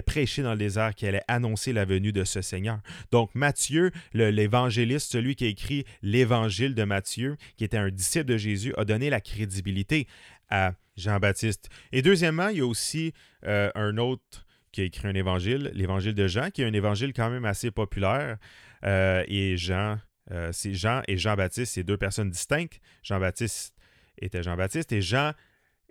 prêcher 0.04 0.42
dans 0.42 0.52
le 0.52 0.58
désert, 0.58 0.94
qui 0.94 1.06
allait 1.06 1.22
annoncer 1.28 1.72
la 1.72 1.84
venue 1.84 2.12
de 2.12 2.24
ce 2.24 2.42
Seigneur. 2.42 2.80
Donc 3.10 3.34
Matthieu, 3.34 3.90
l'évangéliste, 4.12 5.12
celui 5.12 5.36
qui 5.36 5.44
a 5.44 5.48
écrit 5.48 5.84
l'évangile 6.02 6.74
de 6.74 6.84
Matthieu, 6.84 7.36
qui 7.56 7.64
était 7.64 7.78
un 7.78 7.90
disciple 7.90 8.26
de 8.26 8.36
Jésus, 8.36 8.74
a 8.76 8.84
donné 8.84 9.10
la 9.10 9.20
crédibilité 9.20 10.06
à 10.48 10.74
Jean-Baptiste. 10.96 11.68
Et 11.92 12.02
deuxièmement, 12.02 12.48
il 12.48 12.58
y 12.58 12.60
a 12.60 12.66
aussi 12.66 13.12
euh, 13.44 13.70
un 13.74 13.96
autre 13.96 14.46
qui 14.72 14.80
a 14.80 14.84
écrit 14.84 15.08
un 15.08 15.14
évangile, 15.14 15.70
l'évangile 15.74 16.14
de 16.14 16.26
Jean, 16.26 16.50
qui 16.50 16.62
est 16.62 16.66
un 16.66 16.72
évangile 16.72 17.12
quand 17.12 17.30
même 17.30 17.44
assez 17.44 17.70
populaire. 17.70 18.38
Euh, 18.84 19.22
et 19.28 19.56
Jean 19.56 19.98
euh, 20.30 20.50
c'est 20.52 20.74
Jean 20.74 21.02
et 21.08 21.16
Jean-Baptiste, 21.16 21.74
c'est 21.74 21.82
deux 21.82 21.96
personnes 21.96 22.30
distinctes. 22.30 22.80
Jean-Baptiste 23.02 23.74
était 24.18 24.42
Jean-Baptiste 24.42 24.92
et 24.92 25.02
Jean 25.02 25.32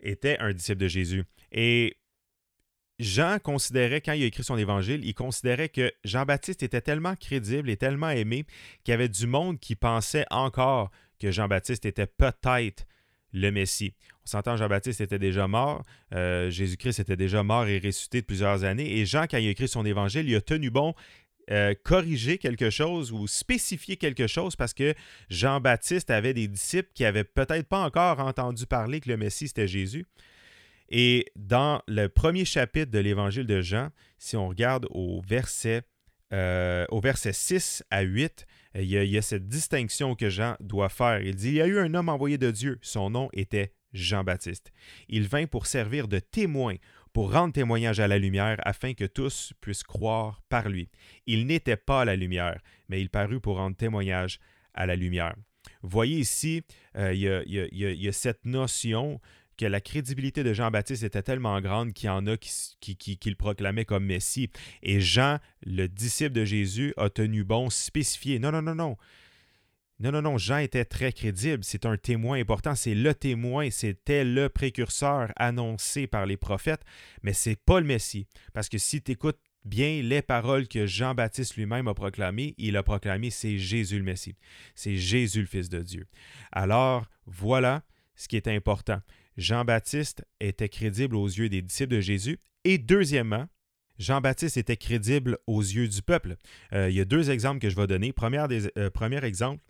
était 0.02 0.38
un 0.40 0.54
disciple 0.54 0.80
de 0.80 0.88
Jésus. 0.88 1.24
Et 1.52 1.98
Jean 3.00 3.40
considérait, 3.40 4.02
quand 4.02 4.14
il 4.14 4.24
a 4.24 4.26
écrit 4.28 4.44
son 4.44 4.58
évangile, 4.58 5.04
il 5.04 5.14
considérait 5.14 5.70
que 5.70 5.92
Jean-Baptiste 6.04 6.64
était 6.64 6.82
tellement 6.82 7.16
crédible 7.16 7.70
et 7.70 7.78
tellement 7.78 8.10
aimé 8.10 8.46
qu'il 8.84 8.92
y 8.92 8.96
avait 8.96 9.10
du 9.10 9.28
monde 9.28 9.60
qui 9.60 9.76
pensait 9.76 10.26
encore 10.30 10.92
que 11.20 11.32
Jean-Baptiste 11.32 11.86
était 11.86 12.08
peut-être 12.08 12.86
le 13.34 13.52
Messie. 13.52 13.94
On 14.24 14.28
s'entend, 14.28 14.56
Jean-Baptiste 14.58 15.02
était 15.02 15.20
déjà 15.20 15.48
mort, 15.48 15.84
euh, 16.14 16.50
Jésus-Christ 16.50 17.00
était 17.00 17.16
déjà 17.16 17.44
mort 17.44 17.68
et 17.68 17.80
ressuscité 17.80 18.22
de 18.22 18.26
plusieurs 18.26 18.64
années, 18.64 19.00
et 19.00 19.06
Jean, 19.06 19.26
quand 19.30 19.38
il 19.38 19.48
a 19.48 19.52
écrit 19.52 19.68
son 19.68 19.86
évangile, 19.86 20.30
il 20.30 20.36
a 20.36 20.42
tenu 20.42 20.70
bon 20.70 20.94
euh, 21.50 21.74
corriger 21.84 22.38
quelque 22.38 22.70
chose 22.70 23.12
ou 23.12 23.28
spécifier 23.28 23.98
quelque 23.98 24.28
chose 24.28 24.56
parce 24.56 24.74
que 24.74 24.94
Jean-Baptiste 25.30 26.10
avait 26.10 26.34
des 26.34 26.48
disciples 26.48 26.90
qui 26.94 27.04
n'avaient 27.04 27.24
peut-être 27.24 27.68
pas 27.68 27.84
encore 27.84 28.20
entendu 28.20 28.66
parler 28.66 29.00
que 29.00 29.10
le 29.10 29.18
Messie 29.18 29.48
c'était 29.48 29.68
Jésus. 29.68 30.06
Et 30.90 31.26
dans 31.36 31.82
le 31.88 32.08
premier 32.08 32.46
chapitre 32.46 32.92
de 32.92 33.00
l'évangile 33.00 33.48
de 33.48 33.62
Jean, 33.62 33.90
si 34.18 34.36
on 34.36 34.50
regarde 34.50 34.88
au 34.92 35.22
verset, 35.22 35.84
euh, 36.34 36.86
au 36.90 37.00
verset 37.00 37.34
6 37.34 37.84
à 37.90 38.02
8, 38.02 38.46
il 38.76 38.84
y, 38.84 38.98
a, 38.98 39.04
il 39.04 39.10
y, 39.10 39.18
a, 39.18 39.22
cette 39.22 39.48
distinction 39.48 40.16
que 40.16 40.30
Jean 40.30 40.56
doit 40.60 40.90
faire. 40.90 41.22
Il 41.22 41.36
dit, 41.36 41.50
il 41.50 41.56
y 41.56 41.62
a 41.62 41.68
eu 41.68 41.80
un 41.80 41.94
homme 41.94 42.10
envoyé 42.10 42.38
de 42.38 42.52
Dieu, 42.52 42.78
son 42.82 43.10
nom 43.10 43.30
était 43.34 43.74
Jean-Baptiste. 43.94 44.72
Il 45.08 45.28
vint 45.28 45.46
pour 45.46 45.66
servir 45.66 46.08
de 46.08 46.20
témoin 46.20 46.76
pour 47.14 47.34
rendre 47.34 47.54
témoignage 47.54 48.00
à 48.00 48.08
la 48.08 48.18
lumière 48.18 48.58
afin 48.64 48.94
que 48.94 49.06
tous 49.06 49.54
puissent 49.62 49.84
croire 49.84 50.42
par 50.50 50.70
lui. 50.70 50.90
Il 51.28 51.46
n'était 51.46 51.78
pas 51.78 52.06
la 52.06 52.16
lumière, 52.16 52.60
mais 52.90 53.02
il 53.02 53.10
parut 53.10 53.40
pour 53.40 53.58
rendre 53.58 53.76
témoignage 53.76 54.40
à 54.74 54.86
la 54.86 54.96
lumière. 54.96 55.36
Voyez 55.84 56.20
ici, 56.20 56.64
il 56.96 57.18
y, 57.18 58.08
a 58.08 58.12
cette 58.12 58.46
notion 58.46 59.20
que 59.58 59.66
la 59.66 59.82
crédibilité 59.82 60.44
de 60.44 60.54
Jean-Baptiste 60.54 61.04
était 61.04 61.22
tellement 61.22 61.60
grande 61.62 61.94
qu'il 61.94 62.08
y 62.08 62.10
en 62.10 62.26
a 62.28 62.38
qui, 62.38 62.96
qui, 62.96 63.36
comme 63.86 64.06
Messie. 64.06 64.50
Et 64.82 65.00
Jean, 65.00 65.38
le 65.66 65.88
disciple 65.88 66.32
de 66.32 66.46
Jésus, 66.46 66.94
a 66.98 67.10
tenu 67.10 67.44
bon 67.44 67.70
spécifier. 67.70 68.40
Non, 68.40 68.52
non, 68.52 68.62
non, 68.62 68.76
non. 68.76 68.98
Non, 70.02 70.12
non, 70.12 70.24
non, 70.24 70.38
Jean 70.40 70.58
était 70.58 70.84
très 70.84 71.14
crédible. 71.14 71.64
C'est 71.64 71.86
un 71.86 71.96
témoin 71.96 72.40
important. 72.40 72.74
C'est 72.74 72.96
le 72.96 73.14
témoin. 73.14 73.70
C'était 73.70 74.24
le 74.24 74.50
précurseur 74.50 75.32
annoncé 75.36 76.08
par 76.08 76.26
les 76.26 76.38
prophètes. 76.38 76.82
Mais 77.22 77.34
c'est 77.34 77.56
pas 77.56 77.80
le 77.80 77.86
Messie. 77.86 78.26
Parce 78.52 78.68
que 78.68 78.80
si 78.80 79.04
tu 79.04 79.12
écoutes 79.12 79.38
bien 79.64 80.02
les 80.02 80.24
paroles 80.24 80.68
que 80.68 80.88
Jean-Baptiste 80.88 81.56
lui-même 81.56 81.88
a 81.88 81.94
proclamées, 81.94 82.56
il 82.58 82.78
a 82.78 82.84
proclamé 82.84 83.30
c'est 83.30 83.60
Jésus 83.60 84.00
le 84.00 84.04
Messie. 84.04 84.36
C'est 84.74 84.96
Jésus 84.96 85.42
le 85.42 85.48
Fils 85.48 85.70
de 85.70 85.84
Dieu. 85.84 86.08
Alors, 86.52 87.06
voilà 87.28 87.84
ce 88.16 88.28
qui 88.28 88.38
est 88.38 88.48
important. 88.48 89.02
Jean-Baptiste 89.38 90.26
était 90.40 90.70
crédible 90.70 91.16
aux 91.16 91.28
yeux 91.28 91.48
des 91.48 91.62
disciples 91.62 91.94
de 91.94 92.02
Jésus. 92.02 92.40
Et 92.64 92.80
deuxièmement, 92.80 93.48
Jean-Baptiste 94.00 94.58
était 94.58 94.78
crédible 94.78 95.38
aux 95.46 95.62
yeux 95.62 95.88
du 95.88 96.02
peuple. 96.02 96.38
Euh, 96.74 96.90
il 96.90 96.96
y 96.96 97.02
a 97.02 97.06
deux 97.06 97.30
exemples 97.30 97.60
que 97.60 97.70
je 97.70 97.76
vais 97.76 97.86
donner. 97.86 98.12
Euh, 98.78 98.90
premier 98.90 99.24
exemple, 99.24 99.64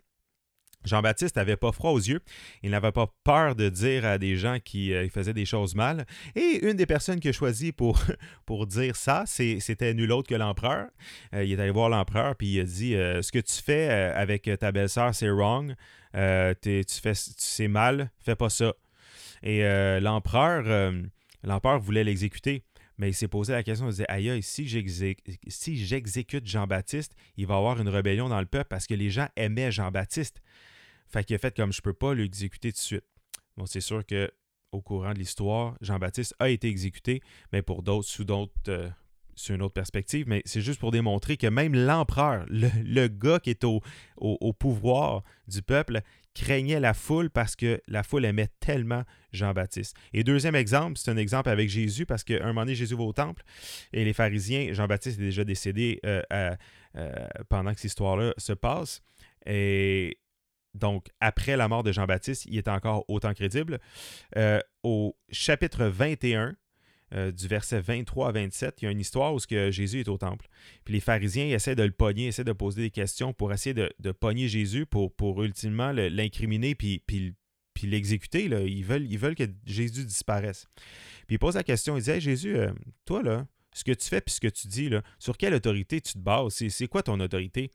Jean-Baptiste 0.84 1.36
n'avait 1.36 1.56
pas 1.56 1.72
froid 1.72 1.90
aux 1.90 1.98
yeux. 1.98 2.20
Il 2.62 2.70
n'avait 2.70 2.92
pas 2.92 3.06
peur 3.24 3.54
de 3.54 3.68
dire 3.68 4.04
à 4.04 4.18
des 4.18 4.36
gens 4.36 4.58
qui 4.62 4.92
euh, 4.92 5.08
faisaient 5.08 5.34
des 5.34 5.44
choses 5.44 5.74
mal. 5.74 6.06
Et 6.34 6.64
une 6.66 6.74
des 6.74 6.86
personnes 6.86 7.20
qu'il 7.20 7.30
a 7.30 7.32
choisi 7.32 7.72
pour, 7.72 7.98
dire 8.66 8.96
ça, 8.96 9.24
c'était 9.26 9.94
nul 9.94 10.12
autre 10.12 10.28
que 10.28 10.34
l'empereur. 10.34 10.88
Euh, 11.34 11.44
il 11.44 11.52
est 11.52 11.62
allé 11.62 11.70
voir 11.70 11.88
l'empereur 11.88 12.36
puis 12.36 12.48
il 12.48 12.60
a 12.60 12.64
dit 12.64 12.94
euh, 12.94 13.22
Ce 13.22 13.32
que 13.32 13.38
tu 13.38 13.62
fais 13.62 13.88
avec 13.90 14.50
ta 14.58 14.72
belle-sœur, 14.72 15.14
c'est 15.14 15.30
wrong. 15.30 15.74
tu 16.14 16.84
fais 17.02 17.12
c'est 17.14 17.68
mal, 17.68 18.10
fais 18.20 18.36
pas 18.36 18.50
ça. 18.50 18.72
Et 19.42 19.62
l'empereur, 20.00 20.92
l'empereur 21.42 21.80
voulait 21.80 22.04
l'exécuter. 22.04 22.64
Mais 22.98 23.08
il 23.08 23.14
s'est 23.14 23.28
posé 23.28 23.52
la 23.52 23.62
question, 23.62 23.86
il 23.86 23.90
disait, 23.90 24.08
aïe, 24.08 24.42
si 24.42 24.66
j'exécute 24.66 26.46
Jean-Baptiste, 26.46 27.16
il 27.36 27.46
va 27.46 27.54
y 27.54 27.56
avoir 27.56 27.80
une 27.80 27.88
rébellion 27.88 28.28
dans 28.28 28.38
le 28.38 28.46
peuple 28.46 28.68
parce 28.68 28.86
que 28.86 28.94
les 28.94 29.10
gens 29.10 29.28
aimaient 29.36 29.72
Jean-Baptiste. 29.72 30.40
Fait 31.12 31.24
qu'il 31.24 31.36
a 31.36 31.38
fait 31.38 31.54
comme 31.54 31.72
je 31.72 31.82
peux 31.82 31.92
pas 31.92 32.14
l'exécuter 32.14 32.72
tout 32.72 32.76
de 32.76 32.80
suite. 32.80 33.04
Bon, 33.56 33.66
c'est 33.66 33.80
sûr 33.80 34.04
que 34.06 34.30
au 34.72 34.80
courant 34.80 35.12
de 35.12 35.18
l'histoire, 35.18 35.76
Jean-Baptiste 35.82 36.34
a 36.38 36.48
été 36.48 36.68
exécuté, 36.68 37.20
mais 37.52 37.60
pour 37.60 37.82
d'autres, 37.82 38.08
sous 38.08 38.24
d'autres. 38.24 38.52
Euh, 38.68 38.88
une 39.48 39.62
autre 39.62 39.74
perspective, 39.74 40.26
mais 40.28 40.42
c'est 40.44 40.60
juste 40.60 40.78
pour 40.78 40.90
démontrer 40.90 41.36
que 41.36 41.46
même 41.46 41.74
l'empereur, 41.74 42.44
le, 42.48 43.08
gars 43.08 43.40
qui 43.40 43.50
est 43.50 43.64
au, 43.64 43.80
pouvoir 44.52 45.22
du 45.48 45.62
peuple, 45.62 46.00
craignait 46.34 46.80
la 46.80 46.94
foule 46.94 47.28
parce 47.28 47.56
que 47.56 47.80
la 47.88 48.02
foule 48.02 48.24
aimait 48.24 48.48
tellement 48.60 49.02
Jean-Baptiste. 49.32 49.96
Et 50.12 50.22
deuxième 50.22 50.54
exemple, 50.54 50.98
c'est 50.98 51.10
un 51.10 51.16
exemple 51.16 51.48
avec 51.48 51.68
Jésus 51.68 52.06
parce 52.06 52.24
qu'un 52.24 52.46
moment 52.46 52.62
donné, 52.62 52.74
Jésus 52.74 52.94
va 52.94 53.02
au 53.02 53.12
temple 53.12 53.42
et 53.92 54.04
les 54.04 54.12
pharisiens, 54.12 54.72
Jean-Baptiste 54.72 55.18
est 55.18 55.24
déjà 55.24 55.44
décédé 55.44 56.00
euh, 56.06 56.22
euh, 56.32 57.26
pendant 57.48 57.72
que 57.72 57.80
cette 57.80 57.90
histoire-là 57.90 58.32
se 58.38 58.52
passe. 58.52 59.02
Et 59.44 60.18
donc 60.74 61.08
après 61.20 61.56
la 61.56 61.68
mort 61.68 61.82
de 61.82 61.92
Jean-Baptiste, 61.92 62.46
il 62.46 62.56
est 62.56 62.68
encore 62.68 63.04
autant 63.08 63.34
crédible. 63.34 63.78
Euh, 64.36 64.60
au 64.82 65.16
chapitre 65.30 65.84
21, 65.84 66.56
euh, 67.14 67.30
du 67.30 67.46
verset 67.46 67.80
23 67.80 68.28
à 68.28 68.32
27, 68.32 68.80
il 68.80 68.84
y 68.86 68.88
a 68.88 68.90
une 68.90 69.00
histoire 69.00 69.34
où 69.34 69.38
Jésus 69.38 70.00
est 70.00 70.08
au 70.08 70.16
temple. 70.16 70.48
Puis 70.84 70.94
les 70.94 71.00
pharisiens 71.00 71.46
essaient 71.46 71.74
de 71.74 71.82
le 71.82 71.92
pogner, 71.92 72.28
essaient 72.28 72.44
de 72.44 72.52
poser 72.52 72.82
des 72.82 72.90
questions 72.90 73.34
pour 73.34 73.52
essayer 73.52 73.74
de, 73.74 73.92
de 73.98 74.12
pogner 74.12 74.48
Jésus 74.48 74.86
pour, 74.86 75.14
pour 75.14 75.42
ultimement 75.42 75.92
l'incriminer 75.92 76.74
puis, 76.74 77.02
puis, 77.06 77.34
puis 77.74 77.86
l'exécuter. 77.86 78.44
Ils 78.44 78.84
veulent, 78.84 79.34
que 79.34 79.44
Jésus 79.66 80.06
disparaisse. 80.06 80.66
Puis 81.26 81.36
ils 81.36 81.38
posent 81.38 81.56
la 81.56 81.64
question, 81.64 81.98
ils 81.98 82.02
disent 82.02 82.18
Jésus, 82.18 82.56
euh, 82.56 82.72
toi, 83.04 83.22
là, 83.22 83.46
ce 83.74 83.84
que 83.84 83.92
tu 83.92 84.08
fais 84.08 84.20
puis 84.20 84.34
ce 84.34 84.40
que 84.40 84.48
tu 84.48 84.66
dis, 84.66 84.90
sur 85.18 85.36
quelle 85.36 85.54
autorité 85.54 86.00
tu 86.00 86.14
te 86.14 86.18
bases? 86.18 86.62
C'est 86.68 86.88
quoi 86.88 87.02
ton 87.02 87.20
autorité? 87.20 87.70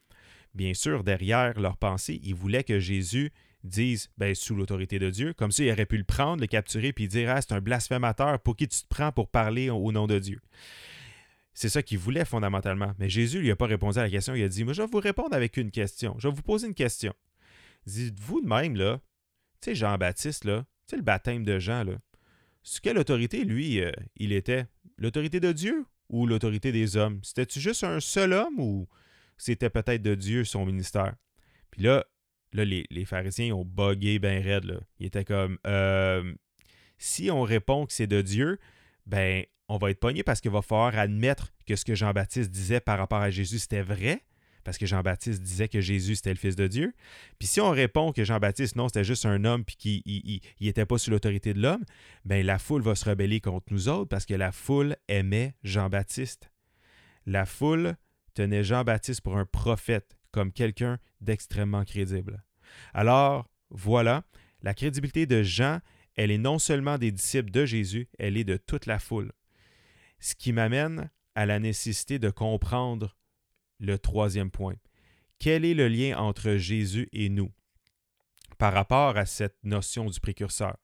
Bien 0.57 0.73
sûr, 0.73 1.03
derrière 1.03 1.59
leur 1.59 1.77
pensée, 1.77 2.19
ils 2.23 2.33
voulaient 2.33 2.63
que 2.63 2.79
Jésus 2.79 3.31
dise 3.63 4.09
ben, 4.17 4.33
sous 4.33 4.55
l'autorité 4.55 4.97
de 4.97 5.11
Dieu. 5.11 5.33
Comme 5.33 5.51
ça, 5.51 5.63
il 5.63 5.71
aurait 5.71 5.85
pu 5.85 5.97
le 5.97 6.03
prendre, 6.03 6.41
le 6.41 6.47
capturer, 6.47 6.93
puis 6.93 7.07
dire 7.07 7.29
Ah, 7.29 7.39
c'est 7.43 7.51
un 7.51 7.61
blasphémateur, 7.61 8.39
pour 8.39 8.55
qui 8.55 8.67
tu 8.67 8.81
te 8.81 8.87
prends 8.89 9.11
pour 9.11 9.29
parler 9.29 9.69
au 9.69 9.91
nom 9.91 10.07
de 10.07 10.17
Dieu? 10.17 10.41
C'est 11.53 11.69
ça 11.69 11.83
qu'il 11.83 11.99
voulait 11.99 12.25
fondamentalement. 12.25 12.93
Mais 12.97 13.07
Jésus 13.07 13.39
lui 13.39 13.51
a 13.51 13.55
pas 13.55 13.67
répondu 13.67 13.99
à 13.99 14.01
la 14.01 14.09
question. 14.09 14.33
Il 14.33 14.43
a 14.43 14.47
dit 14.47 14.63
Moi, 14.63 14.73
je 14.73 14.81
vais 14.81 14.87
vous 14.91 14.97
répondre 14.97 15.35
avec 15.35 15.57
une 15.57 15.69
question. 15.69 16.15
Je 16.17 16.27
vais 16.27 16.33
vous 16.33 16.41
poser 16.41 16.65
une 16.65 16.73
question. 16.73 17.13
Dites-vous 17.85 18.41
de 18.41 18.47
même, 18.47 18.75
là, 18.75 18.99
tu 19.61 19.69
sais, 19.69 19.75
Jean-Baptiste, 19.75 20.43
là, 20.43 20.65
tu 20.87 20.95
le 20.95 21.03
baptême 21.03 21.43
de 21.43 21.59
Jean, 21.59 21.83
là, 21.83 21.99
sous 22.63 22.81
quelle 22.81 22.97
autorité, 22.97 23.43
lui, 23.43 23.79
euh, 23.79 23.91
il 24.15 24.33
était? 24.33 24.65
L'autorité 24.97 25.39
de 25.39 25.51
Dieu 25.51 25.85
ou 26.09 26.25
l'autorité 26.25 26.71
des 26.71 26.97
hommes? 26.97 27.19
C'était-tu 27.21 27.59
juste 27.59 27.83
un 27.83 27.99
seul 27.99 28.33
homme 28.33 28.59
ou 28.59 28.87
c'était 29.37 29.69
peut-être 29.69 30.01
de 30.01 30.15
Dieu 30.15 30.43
son 30.43 30.65
ministère. 30.65 31.15
Puis 31.71 31.83
là, 31.83 32.05
là 32.53 32.65
les, 32.65 33.05
pharisiens 33.05 33.53
ont 33.53 33.65
bugué 33.65 34.19
bien 34.19 34.41
raide. 34.41 34.65
Là. 34.65 34.79
Ils 34.99 35.07
étaient 35.07 35.25
comme 35.25 35.57
euh, 35.65 36.33
Si 36.97 37.29
on 37.31 37.43
répond 37.43 37.85
que 37.85 37.93
c'est 37.93 38.07
de 38.07 38.21
Dieu, 38.21 38.59
ben 39.05 39.43
on 39.69 39.77
va 39.77 39.91
être 39.91 39.99
pogné 39.99 40.23
parce 40.23 40.41
qu'il 40.41 40.51
va 40.51 40.61
falloir 40.61 40.97
admettre 40.97 41.53
que 41.65 41.75
ce 41.75 41.85
que 41.85 41.95
Jean-Baptiste 41.95 42.51
disait 42.51 42.79
par 42.79 42.97
rapport 42.97 43.19
à 43.19 43.29
Jésus, 43.29 43.59
c'était 43.59 43.81
vrai, 43.81 44.23
parce 44.63 44.77
que 44.77 44.85
Jean-Baptiste 44.85 45.41
disait 45.41 45.67
que 45.67 45.81
Jésus, 45.81 46.15
c'était 46.15 46.31
le 46.31 46.37
Fils 46.37 46.55
de 46.55 46.67
Dieu. 46.67 46.93
Puis 47.39 47.47
si 47.47 47.61
on 47.61 47.69
répond 47.69 48.11
que 48.11 48.23
Jean-Baptiste, 48.23 48.75
non, 48.75 48.87
c'était 48.87 49.03
juste 49.03 49.25
un 49.25 49.43
homme, 49.45 49.63
puis 49.63 49.75
qu'il 49.75 50.41
n'était 50.61 50.85
pas 50.85 50.97
sous 50.97 51.11
l'autorité 51.11 51.53
de 51.53 51.61
l'homme, 51.61 51.83
ben 52.25 52.45
la 52.45 52.59
foule 52.59 52.81
va 52.81 52.95
se 52.95 53.09
rebeller 53.09 53.39
contre 53.41 53.67
nous 53.71 53.89
autres 53.89 54.09
parce 54.09 54.25
que 54.25 54.33
la 54.33 54.51
foule 54.51 54.95
aimait 55.07 55.55
Jean-Baptiste. 55.63 56.51
La 57.25 57.45
foule 57.45 57.95
tenait 58.37 58.63
Jean-Baptiste 58.63 59.21
pour 59.21 59.35
un 59.35 59.45
prophète, 59.45 60.15
comme 60.31 60.51
quelqu'un 60.51 60.99
d'extrêmement 61.21 61.83
crédible. 61.83 62.43
Alors, 62.93 63.49
voilà, 63.71 64.23
la 64.61 64.75
crédibilité 64.75 65.25
de 65.25 65.41
Jean, 65.41 65.79
elle 66.15 66.29
est 66.29 66.37
non 66.37 66.59
seulement 66.59 66.99
des 66.99 67.11
disciples 67.11 67.49
de 67.49 67.65
Jésus, 67.65 68.07
elle 68.19 68.37
est 68.37 68.43
de 68.43 68.57
toute 68.57 68.85
la 68.85 68.99
foule. 68.99 69.31
Ce 70.19 70.35
qui 70.35 70.53
m'amène 70.53 71.09
à 71.33 71.47
la 71.47 71.57
nécessité 71.57 72.19
de 72.19 72.29
comprendre 72.29 73.17
le 73.79 73.97
troisième 73.97 74.51
point. 74.51 74.75
Quel 75.39 75.65
est 75.65 75.73
le 75.73 75.87
lien 75.87 76.15
entre 76.17 76.57
Jésus 76.57 77.09
et 77.13 77.29
nous 77.29 77.51
par 78.59 78.73
rapport 78.73 79.17
à 79.17 79.25
cette 79.25 79.57
notion 79.63 80.05
du 80.05 80.19
précurseur? 80.19 80.77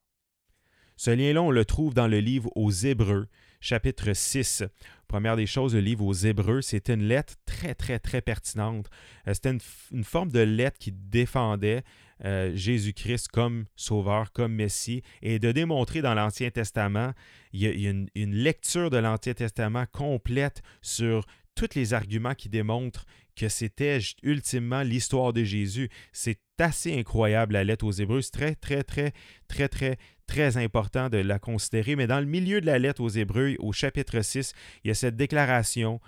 Ce 0.96 1.12
lien-là, 1.12 1.44
on 1.44 1.52
le 1.52 1.66
trouve 1.66 1.94
dans 1.94 2.08
le 2.08 2.20
livre 2.20 2.50
aux 2.56 2.72
Hébreux, 2.72 3.28
chapitre 3.64 4.12
6. 4.12 4.64
Première 5.08 5.38
des 5.38 5.46
choses, 5.46 5.74
le 5.74 5.80
livre 5.80 6.06
aux 6.06 6.14
Hébreux, 6.14 6.62
c'était 6.62 6.96
une 6.96 7.08
lettre 7.08 7.36
très, 7.46 7.74
très, 7.74 7.98
très 7.98 8.22
pertinente. 8.22 8.88
Euh, 9.28 9.34
c'était 9.34 9.58
une, 9.92 10.04
forme 10.04 10.32
de 10.32 10.42
lettre 10.42 10.78
qui 10.78 10.92
défendait 10.92 11.84
euh, 12.26 12.52
Jésus-Christ 12.56 13.30
comme 13.30 13.66
sauveur, 13.78 14.34
comme 14.34 14.54
Messie, 14.54 15.02
et 15.22 15.40
de 15.40 15.52
démontrer 15.54 16.02
dans 16.02 16.14
l'Ancien 16.14 16.50
Testament, 16.50 17.14
il 17.54 17.62
y 17.62 17.68
a, 17.68 17.90
une, 17.90 18.10
une, 18.16 18.36
lecture 18.36 18.90
de 18.90 18.98
l'Ancien 18.98 19.34
Testament 19.34 19.86
complète 19.92 20.62
sur 20.82 21.26
tous 21.56 21.76
les 21.76 21.94
arguments 21.94 22.36
qui 22.36 22.50
démontrent 22.50 23.06
que 23.36 23.50
c'était 23.50 24.00
ultimement 24.22 24.84
l'histoire 24.84 25.34
de 25.34 25.44
Jésus. 25.44 25.90
C'est 26.12 26.40
assez 26.60 26.98
incroyable 26.98 27.54
la 27.54 27.64
lettre 27.64 27.86
aux 27.86 27.92
Hébreux. 27.92 28.22
C'est 28.22 28.32
très, 28.32 28.56
très, 28.56 28.84
très, 28.84 29.14
très, 29.48 29.68
très, 29.68 29.98
très 30.28 30.58
important 30.58 31.10
de 31.10 31.18
la 31.18 31.40
considérer. 31.40 31.96
Mais 31.96 32.08
dans 32.08 32.20
le 32.20 32.26
milieu 32.26 32.62
de 32.62 32.66
la 32.66 32.80
lettre 32.80 33.02
aux 33.02 33.10
Hébreux, 33.10 33.56
au 33.60 33.72
chapitre 33.72 34.22
6, 34.22 34.54
il 34.84 34.90
y 34.90 34.92
a 34.92 34.96
cette 34.96 35.16
déclaration 35.16 36.00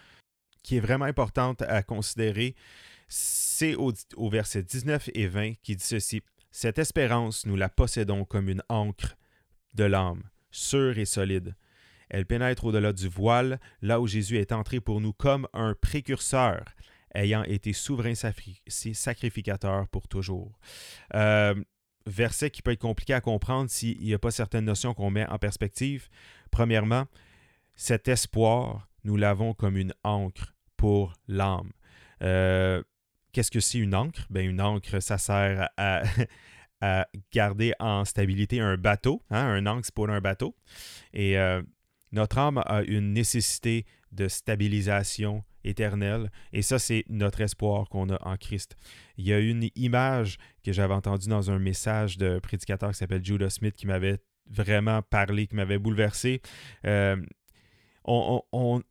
qui 0.63 0.77
est 0.77 0.81
vraiment 0.81 1.05
importante 1.05 1.61
à 1.63 1.83
considérer. 1.83 2.55
C'est 3.07 3.75
au, 3.75 3.93
au 4.15 4.29
verset 4.29 4.63
19 4.63 5.09
et 5.13 5.27
20 5.27 5.53
qui 5.61 5.75
dit 5.75 5.83
ceci. 5.83 6.21
Cette 6.51 6.79
espérance, 6.79 7.45
nous 7.45 7.55
la 7.55 7.69
possédons 7.69 8.23
comme 8.23 8.49
une 8.49 8.63
encre 8.69 9.17
de 9.73 9.83
l'âme, 9.83 10.23
sûre 10.51 10.97
et 10.97 11.05
solide 11.05 11.53
elle 12.09 12.25
pénètre 12.25 12.65
au-delà 12.65 12.93
du 12.93 13.07
voile, 13.07 13.59
là 13.81 13.99
où 13.99 14.07
Jésus 14.07 14.37
est 14.37 14.51
entré 14.51 14.79
pour 14.79 15.01
nous 15.01 15.13
comme 15.13 15.47
un 15.53 15.73
précurseur, 15.73 16.63
ayant 17.15 17.43
été 17.43 17.73
souverain 17.73 18.13
sacrificateur 18.15 19.87
pour 19.87 20.07
toujours. 20.07 20.59
Euh, 21.13 21.55
verset 22.05 22.51
qui 22.51 22.61
peut 22.61 22.71
être 22.71 22.81
compliqué 22.81 23.13
à 23.13 23.21
comprendre 23.21 23.69
s'il 23.69 23.99
n'y 23.99 24.13
a 24.13 24.19
pas 24.19 24.31
certaines 24.31 24.65
notions 24.65 24.93
qu'on 24.93 25.09
met 25.09 25.27
en 25.27 25.37
perspective. 25.37 26.07
Premièrement, 26.51 27.05
cet 27.75 28.07
espoir, 28.07 28.89
nous 29.03 29.17
l'avons 29.17 29.53
comme 29.53 29.77
une 29.77 29.93
encre 30.03 30.55
pour 30.77 31.13
l'âme. 31.27 31.71
Euh, 32.21 32.83
qu'est-ce 33.31 33.51
que 33.51 33.59
c'est 33.59 33.79
une 33.79 33.95
encre? 33.95 34.25
Ben, 34.29 34.47
une 34.47 34.61
encre, 34.61 35.01
ça 35.01 35.17
sert 35.17 35.69
à, 35.77 36.03
garder 37.33 37.73
en 37.79 38.05
stabilité 38.05 38.59
un 38.59 38.77
bateau. 38.77 39.23
Hein? 39.31 39.45
Un 39.45 39.65
encre, 39.65 39.85
c'est 39.85 39.95
pour 39.95 40.09
un 40.09 40.21
bateau. 40.21 40.55
Et 41.13 41.37
euh, 41.37 41.61
notre 42.11 42.37
âme 42.37 42.61
a 42.65 42.83
une 42.83 43.13
nécessité 43.13 43.85
de 44.11 44.27
stabilisation 44.27 45.43
éternelle. 45.65 46.31
Et 46.53 46.61
ça, 46.61 46.79
c'est 46.79 47.03
notre 47.09 47.41
espoir 47.41 47.89
qu'on 47.89 48.09
a 48.09 48.17
en 48.27 48.37
Christ. 48.37 48.77
Il 49.17 49.25
y 49.25 49.33
a 49.33 49.39
une 49.39 49.69
image 49.75 50.37
que 50.63 50.71
j'avais 50.71 50.93
entendue 50.93 51.27
dans 51.27 51.51
un 51.51 51.59
message 51.59 52.17
de 52.17 52.39
prédicateur 52.39 52.91
qui 52.91 52.97
s'appelle 52.97 53.23
Judah 53.23 53.49
Smith 53.49 53.75
qui 53.75 53.87
m'avait 53.87 54.19
vraiment 54.49 55.01
parlé, 55.01 55.47
qui 55.47 55.55
m'avait 55.55 55.79
bouleversé. 55.79 56.41
Euh, 56.85 57.17
on 58.05 58.43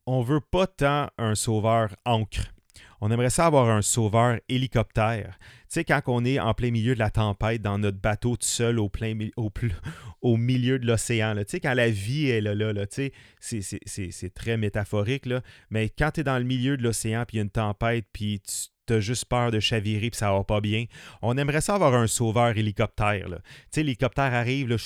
ne 0.07 0.25
veut 0.25 0.41
pas 0.41 0.67
tant 0.67 1.09
un 1.19 1.35
sauveur 1.35 1.95
ancre. 2.05 2.54
On 3.01 3.11
aimerait 3.11 3.31
ça 3.31 3.47
avoir 3.47 3.69
un 3.69 3.83
sauveur 3.83 4.39
hélicoptère. 4.49 5.39
Tu 5.41 5.81
sais, 5.81 5.85
quand 5.85 6.01
on 6.07 6.25
est 6.25 6.39
en 6.39 6.55
plein 6.55 6.71
milieu 6.71 6.95
de 6.95 6.99
la 6.99 7.11
tempête, 7.11 7.63
dans 7.63 7.79
notre 7.79 7.99
bateau 7.99 8.37
tout 8.37 8.47
seul 8.47 8.79
au, 8.79 8.89
plein, 8.89 9.17
au, 10.23 10.37
milieu 10.37 10.79
de 10.79 10.87
l'océan, 10.87 11.35
tu 11.37 11.45
sais, 11.49 11.61
quand 11.61 11.75
la 11.75 11.91
vie 11.91 12.31
est 12.31 12.41
là, 12.41 12.55
là, 12.55 12.87
tu 12.87 13.11
sais, 13.41 13.61
c'est 13.87 14.35
très 14.35 14.57
métaphorique, 14.57 15.27
là, 15.27 15.43
mais 15.71 15.89
quand 15.89 16.13
tu 16.13 16.21
es 16.21 16.25
dans 16.25 16.39
le 16.39 16.45
milieu 16.45 16.77
de 16.77 16.83
l'océan, 16.83 17.25
puis 17.27 17.37
il 17.37 17.39
y 17.39 17.41
a 17.41 17.45
une 17.45 17.51
tempête, 17.51 18.07
puis 18.13 18.41
tu 18.87 18.93
as 18.93 19.01
juste 19.01 19.27
peur 19.27 19.51
de 19.51 19.61
chavirer 19.61 20.11
puis 20.11 20.19
ça 20.19 20.31
va 20.31 20.45
pas 20.45 20.61
bien. 20.61 20.85
On 21.23 21.39
aimerait 21.39 21.63
ça 21.63 21.75
avoir 21.75 21.95
un 21.95 22.07
sauveur 22.07 22.57
hélicoptère. 22.57 23.27
Tu 23.27 23.35
sais, 23.71 23.83
l'hélicoptère 23.83 24.33
arrive, 24.35 24.69
là, 24.69 24.77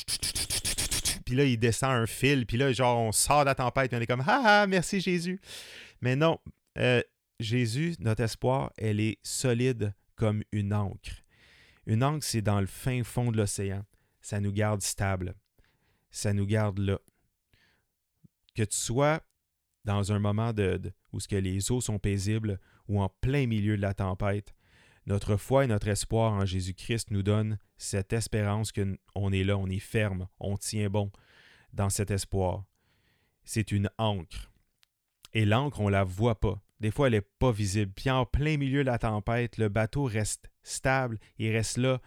puis 1.25 1.37
là, 1.37 1.45
il 1.45 1.59
descend 1.59 1.91
un 1.91 2.07
fil, 2.07 2.47
puis 2.47 2.57
là, 2.57 2.73
genre, 2.73 2.99
on 2.99 3.13
sort 3.13 3.41
de 3.41 3.47
la 3.47 3.55
tempête, 3.55 3.91
puis 3.91 3.99
on 3.99 4.01
est 4.01 4.07
comme 4.07 4.25
Ah, 4.27 4.43
ah 4.45 4.67
merci 4.67 5.01
Jésus. 5.01 5.41
Mais 6.01 6.17
non, 6.17 6.39
euh, 6.79 7.03
Jésus, 7.41 7.95
notre 8.01 8.23
espoir, 8.23 8.73
elle 8.77 8.99
est 8.99 9.19
solide 9.23 9.95
comme 10.17 10.43
une 10.51 10.75
encre. 10.75 11.23
Une 11.87 12.03
encre, 12.03 12.25
c'est 12.25 12.43
dans 12.43 12.61
le 12.61 12.67
fin 12.67 13.05
fond 13.05 13.31
de 13.31 13.37
l'océan. 13.37 13.85
Ça 14.21 14.41
nous 14.41 14.53
garde 14.53 14.83
stable. 14.83 15.35
Ça 16.11 16.33
nous 16.33 16.47
garde 16.47 16.79
là. 16.79 16.99
Que 18.55 18.65
tu 18.65 18.77
sois 18.77 19.23
dans 19.85 20.13
un 20.13 20.19
moment 20.19 20.53
de, 20.53 20.81
où 21.13 21.21
ce 21.21 21.29
que 21.29 21.37
les 21.37 21.71
eaux 21.71 21.81
sont 21.81 22.01
paisibles 22.01 22.61
ou 22.89 23.01
en 23.01 23.09
plein 23.09 23.47
milieu 23.47 23.77
de 23.77 23.83
la 23.83 23.95
tempête, 23.95 24.55
notre 25.07 25.37
foi 25.37 25.65
et 25.65 25.69
notre 25.69 25.89
espoir 25.89 26.33
en 26.33 26.45
Jésus-Christ 26.45 27.11
nous 27.13 27.23
donnent 27.23 27.59
cette 27.77 28.13
espérance 28.13 28.73
qu'on 28.73 29.33
est 29.33 29.45
là, 29.45 29.57
on 29.57 29.69
est 29.69 29.79
ferme, 29.79 30.29
on 30.41 30.57
tient 30.57 30.91
bon 30.91 31.11
dans 31.73 31.89
cet 31.89 32.11
espoir. 32.11 32.65
C'est 33.45 33.71
une 33.71 33.89
encre. 33.97 34.51
Et 35.33 35.45
l'encre, 35.45 35.81
on 35.81 35.87
ne 35.87 35.93
la 35.93 36.05
voit 36.05 36.41
pas. 36.41 36.61
Des 36.81 36.91
fois, 36.91 37.09
elle 37.09 37.15
n'est 37.15 37.21
pas 37.21 37.51
visible. 37.51 37.93
Puis 37.95 38.11
en 38.11 38.25
plein 38.25 38.57
milieu 38.57 38.81
de 38.85 38.91
la 38.91 38.99
tempête, 38.99 39.59
le 39.59 39.69
bateau 39.69 40.05
reste 40.05 40.51
stable, 40.63 41.19
il 41.39 41.53
reste 41.53 41.77
là. 41.77 42.01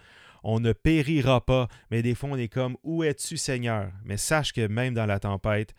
On 0.44 0.58
ne 0.58 0.72
périra 0.72 1.44
pas, 1.44 1.68
mais 1.90 2.02
des 2.02 2.14
fois, 2.14 2.30
on 2.30 2.36
est 2.36 2.48
comme 2.48 2.76
Où 2.82 3.04
es-tu, 3.04 3.36
Seigneur? 3.36 3.92
Mais 4.04 4.16
sache 4.16 4.52
que 4.52 4.66
même 4.66 4.94
dans 4.94 5.06
la 5.06 5.20
tempête, 5.20 5.74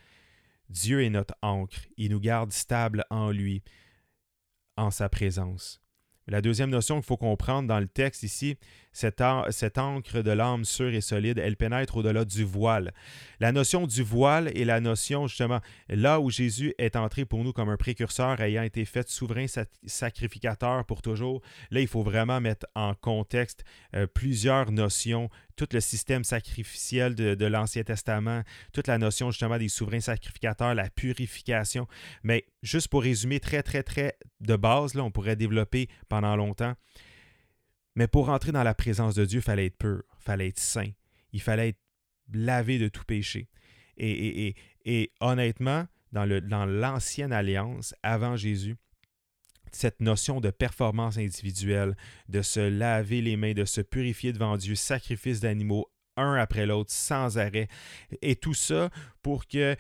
Dieu 0.70 1.04
est 1.04 1.10
notre 1.10 1.36
ancre. 1.42 1.82
Il 1.98 2.12
nous 2.12 2.20
garde 2.20 2.54
stable 2.54 3.04
en 3.10 3.32
lui, 3.32 3.64
en 4.78 4.90
sa 4.90 5.10
présence. 5.10 5.83
La 6.28 6.42
deuxième 6.42 6.70
notion 6.70 6.96
qu'il 6.96 7.06
faut 7.06 7.18
comprendre 7.18 7.68
dans 7.68 7.80
le 7.80 7.88
texte 7.88 8.24
ici, 8.24 8.58
cette, 8.94 9.22
encre 9.22 10.22
de 10.22 10.32
l'âme 10.32 10.64
sûre 10.64 10.94
et 10.94 11.02
solide, 11.02 11.38
elle 11.38 11.58
pénètre 11.58 11.98
au-delà 11.98 12.24
du 12.24 12.46
voile. 12.46 12.94
La 13.40 13.52
notion 13.52 13.88
du 13.88 14.04
voile 14.04 14.48
est 14.56 14.64
la 14.64 14.80
notion 14.80 15.28
justement 15.28 15.60
là 15.90 16.22
où 16.22 16.30
Jésus 16.30 16.74
est 16.78 16.96
entré 16.96 17.26
pour 17.26 17.44
nous 17.44 17.52
comme 17.52 17.70
un 17.70 17.78
précurseur 17.78 18.40
ayant 18.40 18.64
été 18.64 18.86
fait 18.86 19.10
souverain 19.10 19.48
sacrificateur 19.86 20.86
pour 20.86 21.02
toujours. 21.02 21.42
Là, 21.72 21.82
il 21.82 21.88
faut 21.88 22.04
vraiment 22.04 22.40
mettre 22.40 22.68
en 22.76 22.94
contexte 22.94 23.66
euh, 23.96 24.08
plusieurs 24.08 24.72
notions 24.72 25.30
tout 25.56 25.68
le 25.72 25.80
système 25.80 26.24
sacrificiel 26.24 27.16
de, 27.16 27.46
l'Ancien 27.46 27.84
Testament, 27.84 28.44
toute 28.72 28.88
la 28.88 28.98
notion 28.98 29.32
justement 29.32 29.58
des 29.58 29.70
souverains 29.70 30.00
sacrificateurs, 30.00 30.74
la 30.74 30.90
purification. 30.90 31.88
Mais 32.24 32.46
juste 32.62 32.88
pour 32.88 33.04
résumer 33.04 33.40
très, 33.40 33.64
très, 33.64 33.84
très 33.84 34.18
de 34.42 34.56
base, 34.56 34.94
là, 34.94 35.04
on 35.04 35.12
pourrait 35.12 35.36
développer 35.36 35.88
pendant 36.10 36.36
longtemps. 36.36 36.74
Mais 37.96 38.08
pour 38.08 38.30
entrer 38.30 38.52
dans 38.52 38.64
la 38.64 38.74
présence 38.74 39.16
de 39.16 39.26
Dieu, 39.26 39.40
il 39.40 39.44
fallait 39.44 39.68
être 39.68 39.78
pur, 39.78 40.04
il 40.20 40.24
fallait 40.24 40.48
être 40.48 40.60
saint, 40.60 40.90
il 41.32 41.42
fallait 41.42 41.70
être 41.70 41.82
lavé 42.34 42.80
de 42.80 42.88
tout 42.88 43.04
péché. 43.04 43.50
Et, 43.98 44.56
honnêtement, 45.20 45.86
dans 46.12 46.66
l'ancienne 46.66 47.32
alliance, 47.32 47.94
avant 48.02 48.36
Jésus, 48.36 48.76
cette 49.76 50.02
notion 50.02 50.42
de 50.42 50.50
performance 50.50 51.18
individuelle, 51.18 51.96
de 52.30 52.42
se 52.42 52.60
laver 52.60 53.22
les 53.22 53.38
mains, 53.38 53.54
de 53.54 53.66
se 53.66 53.82
purifier 53.82 54.34
devant 54.34 54.58
Dieu, 54.58 54.76
sacrifice 54.76 55.40
d'animaux 55.40 55.90
un 56.16 56.36
après 56.36 56.66
l'autre 56.66 56.92
sans 56.92 57.38
arrêt. 57.38 57.68
Et 58.22 58.36
tout 58.36 58.54
ça 58.54 58.90
pour 59.22 59.48
que 59.48 59.76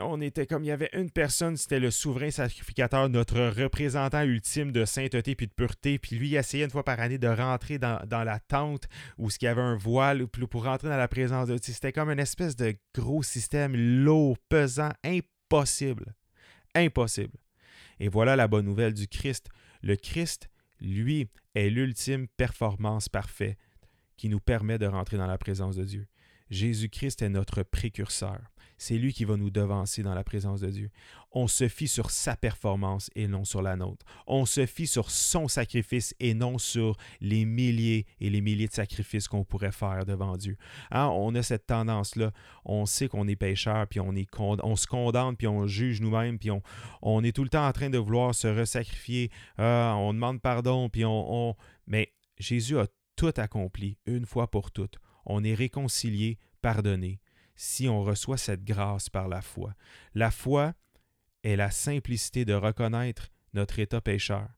on 0.00 0.20
était 0.20 0.46
comme 0.46 0.64
il 0.64 0.68
y 0.68 0.72
avait 0.72 0.90
une 0.92 1.10
personne, 1.10 1.56
c'était 1.56 1.80
le 1.80 1.90
souverain 1.90 2.30
sacrificateur, 2.30 3.08
notre 3.08 3.40
représentant 3.62 4.22
ultime 4.22 4.72
de 4.72 4.84
sainteté 4.84 5.34
puis 5.34 5.46
de 5.46 5.52
pureté. 5.52 5.98
Puis 5.98 6.16
lui, 6.16 6.30
il 6.30 6.36
essayait 6.36 6.64
une 6.64 6.70
fois 6.70 6.84
par 6.84 7.00
année 7.00 7.18
de 7.18 7.28
rentrer 7.28 7.78
dans, 7.78 8.00
la 8.10 8.38
tente 8.40 8.88
où 9.18 9.30
ce 9.30 9.38
qu'il 9.38 9.46
y 9.46 9.48
avait 9.48 9.62
un 9.62 9.76
voile 9.76 10.26
pour 10.26 10.64
rentrer 10.64 10.88
dans 10.88 10.96
la 10.96 11.08
présence 11.08 11.48
de 11.48 11.56
Dieu. 11.56 11.72
C'était 11.72 11.92
comme 11.92 12.10
une 12.10 12.18
espèce 12.18 12.56
de 12.56 12.74
gros 12.94 13.22
système 13.22 13.74
lourd, 13.76 14.36
pesant, 14.48 14.90
impossible. 15.04 16.14
Impossible. 16.74 17.38
Et 18.00 18.08
voilà 18.08 18.36
la 18.36 18.48
bonne 18.48 18.66
nouvelle 18.66 18.94
du 18.94 19.08
Christ. 19.08 19.48
Le 19.82 19.96
Christ, 19.96 20.50
lui, 20.80 21.28
est 21.54 21.70
l'ultime 21.70 22.28
performance 22.28 23.08
parfaite 23.08 23.58
qui 24.16 24.28
nous 24.28 24.40
permet 24.40 24.78
de 24.78 24.86
rentrer 24.86 25.16
dans 25.16 25.26
la 25.26 25.38
présence 25.38 25.76
de 25.76 25.84
Dieu. 25.84 26.06
Jésus-Christ 26.50 27.22
est 27.22 27.28
notre 27.28 27.62
précurseur. 27.62 28.40
C'est 28.78 28.98
lui 28.98 29.12
qui 29.12 29.24
va 29.24 29.36
nous 29.36 29.50
devancer 29.50 30.02
dans 30.02 30.14
la 30.14 30.24
présence 30.24 30.60
de 30.60 30.68
Dieu. 30.68 30.90
On 31.32 31.48
se 31.48 31.68
fie 31.68 31.88
sur 31.88 32.10
sa 32.10 32.36
performance 32.36 33.10
et 33.14 33.26
non 33.26 33.44
sur 33.44 33.62
la 33.62 33.76
nôtre. 33.76 34.04
On 34.26 34.44
se 34.44 34.66
fie 34.66 34.86
sur 34.86 35.10
son 35.10 35.48
sacrifice 35.48 36.14
et 36.20 36.34
non 36.34 36.58
sur 36.58 36.96
les 37.20 37.44
milliers 37.44 38.06
et 38.20 38.30
les 38.30 38.40
milliers 38.40 38.68
de 38.68 38.72
sacrifices 38.72 39.28
qu'on 39.28 39.44
pourrait 39.44 39.72
faire 39.72 40.04
devant 40.04 40.36
Dieu. 40.36 40.56
Hein, 40.90 41.06
on 41.06 41.34
a 41.34 41.42
cette 41.42 41.66
tendance-là. 41.66 42.32
On 42.64 42.86
sait 42.86 43.08
qu'on 43.08 43.28
est 43.28 43.36
pécheur, 43.36 43.86
puis 43.86 44.00
on, 44.00 44.14
est 44.14 44.28
on 44.38 44.76
se 44.76 44.86
condamne, 44.86 45.36
puis 45.36 45.46
on 45.46 45.66
juge 45.66 46.00
nous-mêmes, 46.00 46.38
puis 46.38 46.50
on, 47.02 47.24
est 47.24 47.32
tout 47.32 47.44
le 47.44 47.50
temps 47.50 47.66
en 47.66 47.72
train 47.72 47.90
de 47.90 47.98
vouloir 47.98 48.34
se 48.34 48.48
resacrifier. 48.48 49.30
Ah, 49.58 49.94
on 49.96 50.12
demande 50.12 50.40
pardon, 50.40 50.88
puis 50.88 51.04
on... 51.04 51.54
Mais 51.86 52.12
Jésus 52.38 52.78
a 52.78 52.86
tout 53.16 53.32
accompli 53.36 53.98
une 54.06 54.26
fois 54.26 54.50
pour 54.50 54.70
toutes. 54.70 54.98
On 55.24 55.42
est 55.44 55.54
réconcilié, 55.54 56.38
pardonné 56.60 57.20
si 57.56 57.88
on 57.88 58.02
reçoit 58.02 58.36
cette 58.36 58.64
grâce 58.64 59.08
par 59.08 59.28
la 59.28 59.42
foi. 59.42 59.74
La 60.14 60.30
foi 60.30 60.74
est 61.42 61.56
la 61.56 61.70
simplicité 61.70 62.44
de 62.44 62.54
reconnaître 62.54 63.28
notre 63.54 63.78
état 63.78 64.00
pécheur 64.00 64.48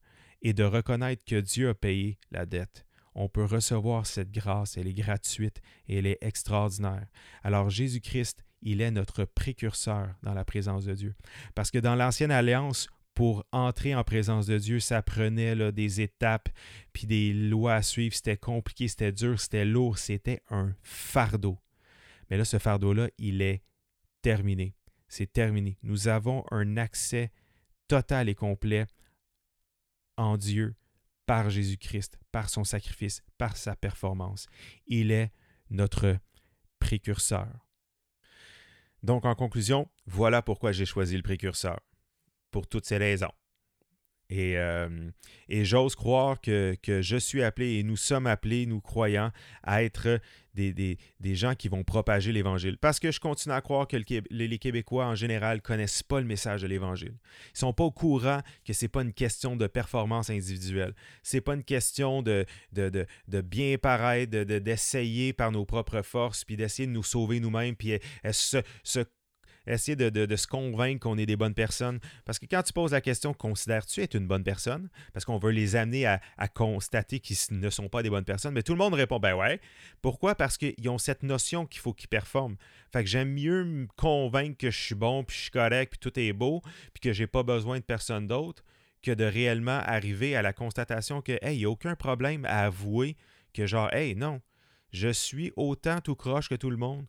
et 0.43 0.53
de 0.53 0.65
reconnaître 0.65 1.25
que 1.25 1.41
Dieu 1.41 1.71
a 1.71 1.75
payé 1.75 2.19
la 2.31 2.47
dette. 2.47 2.85
On 3.15 3.29
peut 3.29 3.45
recevoir 3.45 4.07
cette 4.07 4.31
grâce, 4.31 4.77
elle 4.77 4.87
est 4.87 4.95
gratuite 4.95 5.61
et 5.89 5.99
elle 5.99 6.07
est 6.07 6.19
extraordinaire. 6.21 7.07
Alors 7.43 7.71
Jésus-Christ, 7.71 8.45
il 8.63 8.81
est 8.81 8.91
notre 8.91 9.25
précurseur 9.25 10.09
dans 10.23 10.35
la 10.35 10.45
présence 10.45 10.85
de 10.85 10.95
Dieu. 10.95 11.15
Parce 11.55 11.71
que 11.71 11.79
dans 11.79 11.95
l'Ancienne 11.95 12.31
Alliance, 12.31 12.89
pour 13.15 13.45
entrer 13.51 13.97
en 13.97 14.05
présence 14.05 14.47
de 14.47 14.59
Dieu, 14.59 14.79
ça 14.79 15.03
prenait 15.03 15.73
des 15.73 16.01
étapes, 16.01 16.49
puis 16.93 17.09
des 17.09 17.33
lois 17.33 17.75
à 17.75 17.83
suivre, 17.83 18.15
c'était 18.15 18.37
compliqué, 18.37 18.87
c'était 18.87 19.11
dur, 19.11 19.41
c'était 19.41 19.65
lourd, 19.65 19.99
c'était 19.99 20.43
un 20.51 20.73
fardeau. 20.83 21.59
Mais 22.31 22.37
là, 22.37 22.45
ce 22.45 22.59
fardeau-là, 22.59 23.09
il 23.19 23.43
est 23.43 23.63
terminé. 24.23 24.75
C'est 25.09 25.33
terminé. 25.33 25.79
Nous 25.83 26.09
avons 26.09 26.45
un 26.51 26.77
accès 26.77 27.33
total 27.89 28.29
et 28.29 28.35
complet 28.35 28.87
en 30.17 30.37
Dieu 30.37 30.75
par 31.27 31.51
Jésus-Christ, 31.51 32.19
par 32.33 32.51
son 32.51 32.65
sacrifice, 32.65 33.23
par 33.39 33.57
sa 33.57 33.77
performance. 33.77 34.47
Il 34.87 35.11
est 35.11 35.33
notre 35.71 36.19
précurseur. 36.79 37.49
Donc, 39.03 39.25
en 39.25 39.35
conclusion, 39.35 39.89
voilà 40.07 40.43
pourquoi 40.43 40.73
j'ai 40.73 40.87
choisi 40.87 41.17
le 41.17 41.23
précurseur. 41.23 41.81
Pour 42.51 42.67
toutes 42.67 42.87
ces 42.87 42.97
raisons. 42.97 43.33
Et, 44.31 44.59
euh, 44.59 45.11
et 45.49 45.65
j'ose 45.65 45.95
croire 45.95 46.41
que, 46.41 46.77
que, 46.83 47.01
je 47.01 47.17
suis 47.17 47.43
appelé 47.43 47.79
et 47.79 47.83
nous 47.83 47.97
sommes 47.97 48.27
appelés, 48.27 48.67
nous 48.67 48.81
croyants, 48.81 49.33
à 49.63 49.83
être 49.83 50.21
des, 50.53 50.75
des, 50.75 50.99
des 51.21 51.35
gens 51.35 51.55
qui 51.55 51.69
vont 51.69 51.83
propager 51.83 52.33
l'Évangile. 52.33 52.77
Parce 52.77 53.01
que 53.01 53.11
je 53.11 53.21
continue 53.21 53.55
à 53.55 53.63
croire 53.63 53.89
que 53.89 53.97
les 54.31 54.59
Québécois 54.59 55.07
en 55.07 55.15
général 55.15 55.63
connaissent 55.63 56.03
pas 56.03 56.21
le 56.21 56.27
message 56.27 56.61
de 56.61 56.67
l'Évangile. 56.67 57.15
Ils 57.15 57.55
ne 57.55 57.59
sont 57.59 57.73
pas 57.73 57.85
au 57.85 57.91
courant 57.91 58.43
que 58.67 58.75
ce 58.75 58.85
n'est 58.85 58.91
pas 58.91 59.03
une 59.03 59.15
question 59.15 59.57
de 59.57 59.67
performance 59.67 60.29
individuelle. 60.29 60.95
Ce 61.23 61.37
n'est 61.37 61.41
pas 61.41 61.55
une 61.55 61.65
question 61.65 62.21
de, 62.21 62.45
de, 62.73 62.91
de, 62.91 63.07
de 63.29 63.41
bien 63.41 63.79
paraître, 63.79 64.31
d'essayer 64.45 65.33
par 65.33 65.53
nos 65.53 65.65
propres 65.65 66.03
forces, 66.03 66.45
puis 66.45 66.57
d'essayer 66.57 66.87
de 66.87 66.93
nous 66.93 67.03
sauver 67.03 67.41
nous-mêmes, 67.41 67.77
puis 67.77 67.99
se, 68.31 68.61
se 68.83 69.01
essayer 69.73 69.97
de, 69.97 70.37
se 70.37 70.47
convaincre 70.47 71.01
qu'on 71.01 71.19
est 71.19 71.27
des 71.27 71.37
bonnes 71.37 71.55
personnes. 71.55 72.01
Parce 72.25 72.39
que 72.39 72.47
quand 72.47 72.63
tu 72.63 72.73
poses 72.73 72.93
la 72.93 73.01
question, 73.01 73.35
considères-tu 73.35 74.03
être 74.03 74.15
une 74.15 74.27
bonne 74.27 74.45
personne? 74.45 74.89
Parce 75.13 75.25
qu'on 75.25 75.39
veut 75.39 75.51
les 75.51 75.77
amener 75.77 76.07
à, 76.07 76.21
constater 76.55 77.21
qu'ils 77.21 77.37
ne 77.59 77.71
sont 77.71 77.89
pas 77.89 78.03
des 78.03 78.11
bonnes 78.11 78.25
personnes. 78.25 78.55
Mais 78.55 78.63
tout 78.63 78.73
le 78.73 78.79
monde 78.79 78.95
répond, 78.95 79.19
ben 79.19 79.35
ouais. 79.35 79.61
Pourquoi? 80.03 80.35
Parce 80.35 80.57
qu'ils 80.57 80.89
ont 80.89 80.99
cette 80.99 81.23
notion 81.23 81.67
qu'il 81.67 81.81
faut 81.81 81.93
qu'ils 81.93 82.09
performent. 82.09 82.57
Fait 82.93 83.05
que 83.05 83.11
j'aime 83.11 83.33
mieux 83.33 83.65
me 83.65 83.87
convaincre 83.97 84.57
que 84.57 84.71
je 84.71 84.79
suis 84.79 84.95
bon, 84.95 85.25
puis 85.25 85.37
je 85.37 85.43
suis 85.43 85.51
correct, 85.51 85.91
puis 85.91 85.99
tout 85.99 86.19
est 86.19 86.33
beau, 86.33 86.63
puis 86.95 87.01
que 87.03 87.13
j'ai 87.13 87.27
pas 87.27 87.43
besoin 87.43 87.79
de 87.79 87.85
personne 87.85 88.27
d'autre, 88.27 88.65
que 89.03 89.11
de 89.11 89.25
réellement 89.25 89.81
arriver 89.85 90.37
à 90.37 90.43
la 90.43 90.53
constatation 90.53 91.21
que, 91.21 91.33
hey, 91.43 91.57
il 91.57 91.59
n'y 91.59 91.65
a 91.65 91.71
aucun 91.71 91.95
problème 91.95 92.45
à 92.47 92.65
avouer 92.65 93.17
que 93.53 93.67
genre, 93.67 93.93
hey, 93.93 94.15
non, 94.17 94.41
je 94.93 95.09
suis 95.09 95.53
autant 95.57 96.01
tout 96.01 96.15
croche 96.15 96.49
que 96.49 96.55
tout 96.55 96.71
le 96.71 96.77
monde 96.77 97.07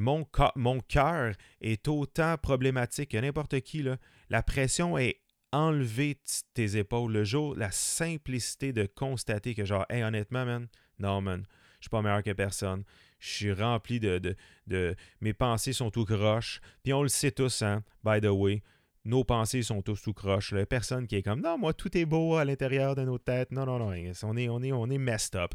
mon, 0.00 0.26
mon 0.56 0.80
cœur 0.80 1.34
est 1.60 1.86
autant 1.86 2.36
problématique 2.38 3.10
que 3.10 3.18
n'importe 3.18 3.60
qui. 3.60 3.84
La 4.30 4.42
pression 4.42 4.96
est 4.96 5.20
enlevée 5.52 6.14
de 6.14 6.20
tes 6.54 6.78
épaules 6.78 7.12
le 7.12 7.24
jour, 7.24 7.54
la 7.54 7.70
simplicité 7.70 8.72
de 8.72 8.86
constater 8.86 9.54
que 9.54 9.64
genre, 9.64 9.84
hey, 9.90 10.02
honnêtement, 10.02 10.46
man, 10.46 10.68
non, 10.98 11.20
man, 11.20 11.44
je 11.80 11.84
suis 11.84 11.90
pas 11.90 12.02
meilleur 12.02 12.22
que 12.22 12.32
personne. 12.32 12.84
Je 13.18 13.28
suis 13.28 13.52
rempli 13.52 14.00
de, 14.00 14.36
Mes 15.20 15.34
pensées 15.34 15.74
sont 15.74 15.90
tout 15.90 16.06
croches. 16.06 16.60
Puis 16.82 16.94
on 16.94 17.02
le 17.02 17.08
sait 17.08 17.32
tous, 17.32 17.60
hein, 17.62 17.84
by 18.02 18.20
the 18.20 18.30
way. 18.30 18.62
Nos 19.04 19.24
pensées 19.24 19.62
sont 19.62 19.82
tous 19.82 20.00
tout 20.02 20.14
croches. 20.14 20.54
a 20.54 20.64
Personne 20.64 21.06
qui 21.06 21.16
est 21.16 21.22
comme 21.22 21.42
Non, 21.42 21.58
moi, 21.58 21.74
tout 21.74 21.94
est 21.96 22.06
beau 22.06 22.36
à 22.36 22.44
l'intérieur 22.46 22.94
de 22.94 23.02
nos 23.02 23.18
têtes. 23.18 23.50
Non, 23.50 23.66
non, 23.66 23.78
non. 23.78 23.88
On 24.22 24.36
est, 24.36 24.48
on 24.48 24.62
est, 24.62 24.72
on 24.72 24.90
est 24.90 24.98
messed 24.98 25.36
up 25.36 25.54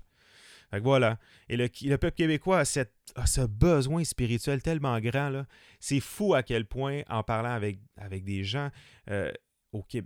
voilà. 0.82 1.20
Et 1.50 1.58
le, 1.58 1.98
peuple 1.98 2.16
québécois 2.16 2.60
a, 2.60 2.66
cette, 2.66 2.94
ce 3.26 3.42
besoin 3.42 4.04
spirituel 4.04 4.62
tellement 4.62 5.00
grand. 5.00 5.46
C'est 5.80 6.00
fou 6.00 6.34
à 6.34 6.44
quel 6.44 6.66
point, 6.66 7.02
en 7.10 7.24
parlant 7.24 7.52
avec, 7.52 7.80
des 8.24 8.44
gens, 8.44 8.70
euh, 9.10 9.32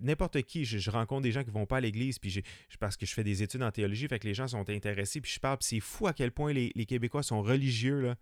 n'importe 0.01 0.41
qui, 0.43 0.65
je, 0.65 0.89
rencontre 0.89 1.21
des 1.21 1.31
gens 1.31 1.43
qui 1.43 1.51
vont 1.51 1.65
pas 1.65 1.77
à 1.77 1.81
l'église, 1.81 2.19
puis 2.19 2.29
je, 2.29 2.41
parce 2.79 2.97
que 2.97 3.05
je 3.05 3.13
fais 3.13 3.23
des 3.23 3.43
études 3.43 3.63
en 3.63 3.71
théologie, 3.71 4.07
fait 4.07 4.19
que 4.19 4.27
les 4.27 4.33
gens 4.33 4.47
sont 4.47 4.67
intéressés, 4.69 5.21
puis 5.21 5.31
je 5.31 5.39
parle, 5.39 5.57
c'est 5.61 5.79
fou 5.79 6.07
à 6.07 6.13
quel 6.13 6.31
point 6.31 6.53
les, 6.53 6.71
Québécois 6.85 7.23
sont 7.23 7.41
religieux, 7.41 8.15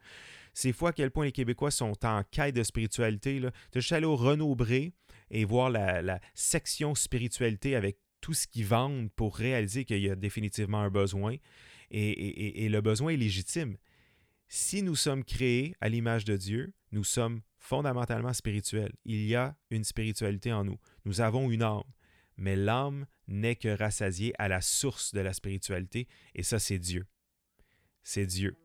C'est 0.53 0.73
fou 0.73 0.87
à 0.87 0.93
quel 0.93 1.11
point 1.11 1.25
les 1.25 1.31
Québécois 1.31 1.71
sont 1.71 1.93
en 2.05 2.23
quête 2.29 2.55
de 2.55 2.63
spiritualité, 2.63 3.39
là. 3.39 3.51
Tu 3.71 3.79
juste 3.79 3.91
aller 3.93 4.05
au 4.05 4.15
Renaud 4.15 4.55
Bré 4.55 4.93
et 5.29 5.45
voir 5.45 5.69
la, 5.69 6.01
la 6.01 6.19
section 6.33 6.95
spiritualité 6.95 7.75
avec 7.75 7.97
tout 8.21 8.33
ce 8.33 8.47
qu'ils 8.47 8.65
vendent 8.65 9.09
pour 9.11 9.37
réaliser 9.37 9.85
qu'il 9.85 9.99
y 9.99 10.09
a 10.09 10.15
définitivement 10.15 10.81
un 10.81 10.89
besoin 10.89 11.35
et, 11.91 12.69
le 12.69 12.81
besoin 12.81 13.11
est 13.11 13.17
légitime. 13.17 13.77
Si 14.49 14.81
nous 14.81 14.95
sommes 14.95 15.23
créés 15.23 15.75
à 15.81 15.89
l'image 15.89 16.25
de 16.25 16.37
Dieu, 16.37 16.73
nous 16.91 17.03
sommes 17.03 17.41
fondamentalement 17.57 18.33
spirituels. 18.33 18.93
Il 19.05 19.25
y 19.25 19.35
a 19.35 19.55
une 19.71 19.83
spiritualité 19.83 20.53
en 20.53 20.63
nous. 20.63 20.77
Nous 21.05 21.21
avons 21.21 21.51
une 21.51 21.63
âme. 21.63 21.83
Mais 22.37 22.55
l'âme 22.55 23.07
n'est 23.27 23.55
que 23.55 23.75
rassasiée 23.75 24.33
à 24.37 24.47
la 24.47 24.61
source 24.61 25.13
de 25.13 25.19
la 25.19 25.33
spiritualité, 25.33 26.07
et 26.35 26.43
ça, 26.43 26.59
c'est 26.59 26.77
Dieu. 26.79 27.05
C'est 28.03 28.25
Dieu. 28.25 28.55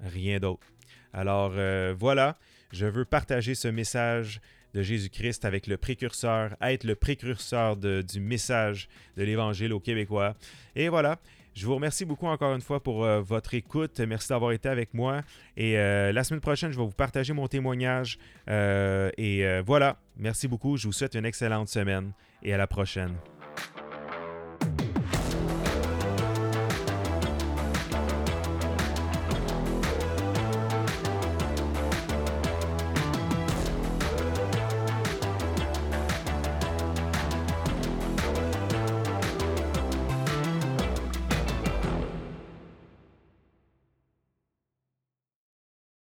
Rien 0.00 0.40
d'autre. 0.40 0.66
Alors 1.12 1.52
euh, 1.54 1.94
voilà, 1.98 2.38
je 2.72 2.86
veux 2.86 3.04
partager 3.04 3.54
ce 3.54 3.68
message 3.68 4.40
de 4.74 4.82
Jésus-Christ 4.82 5.44
avec 5.44 5.66
le 5.66 5.76
précurseur, 5.76 6.56
être 6.60 6.84
le 6.84 6.94
précurseur 6.94 7.76
du 7.76 8.20
message 8.20 8.88
de 9.16 9.22
l'Évangile 9.22 9.72
aux 9.72 9.80
Québécois. 9.80 10.36
Et 10.76 10.88
voilà, 10.88 11.20
je 11.58 11.66
vous 11.66 11.74
remercie 11.74 12.04
beaucoup 12.04 12.26
encore 12.26 12.54
une 12.54 12.60
fois 12.60 12.80
pour 12.80 13.04
euh, 13.04 13.20
votre 13.20 13.54
écoute. 13.54 13.98
Merci 14.00 14.28
d'avoir 14.28 14.52
été 14.52 14.68
avec 14.68 14.94
moi. 14.94 15.22
Et 15.56 15.76
euh, 15.76 16.12
la 16.12 16.22
semaine 16.22 16.40
prochaine, 16.40 16.70
je 16.70 16.78
vais 16.78 16.84
vous 16.84 16.92
partager 16.92 17.32
mon 17.32 17.48
témoignage. 17.48 18.18
Euh, 18.48 19.10
et 19.18 19.44
voilà, 19.62 19.96
merci 20.16 20.46
beaucoup. 20.46 20.76
Je 20.76 20.86
vous 20.86 20.92
souhaite 20.92 21.14
une 21.14 21.26
excellente 21.26 21.68
semaine 21.68 22.12
et 22.42 22.54
à 22.54 22.56
la 22.56 22.68
prochaine. 22.68 23.14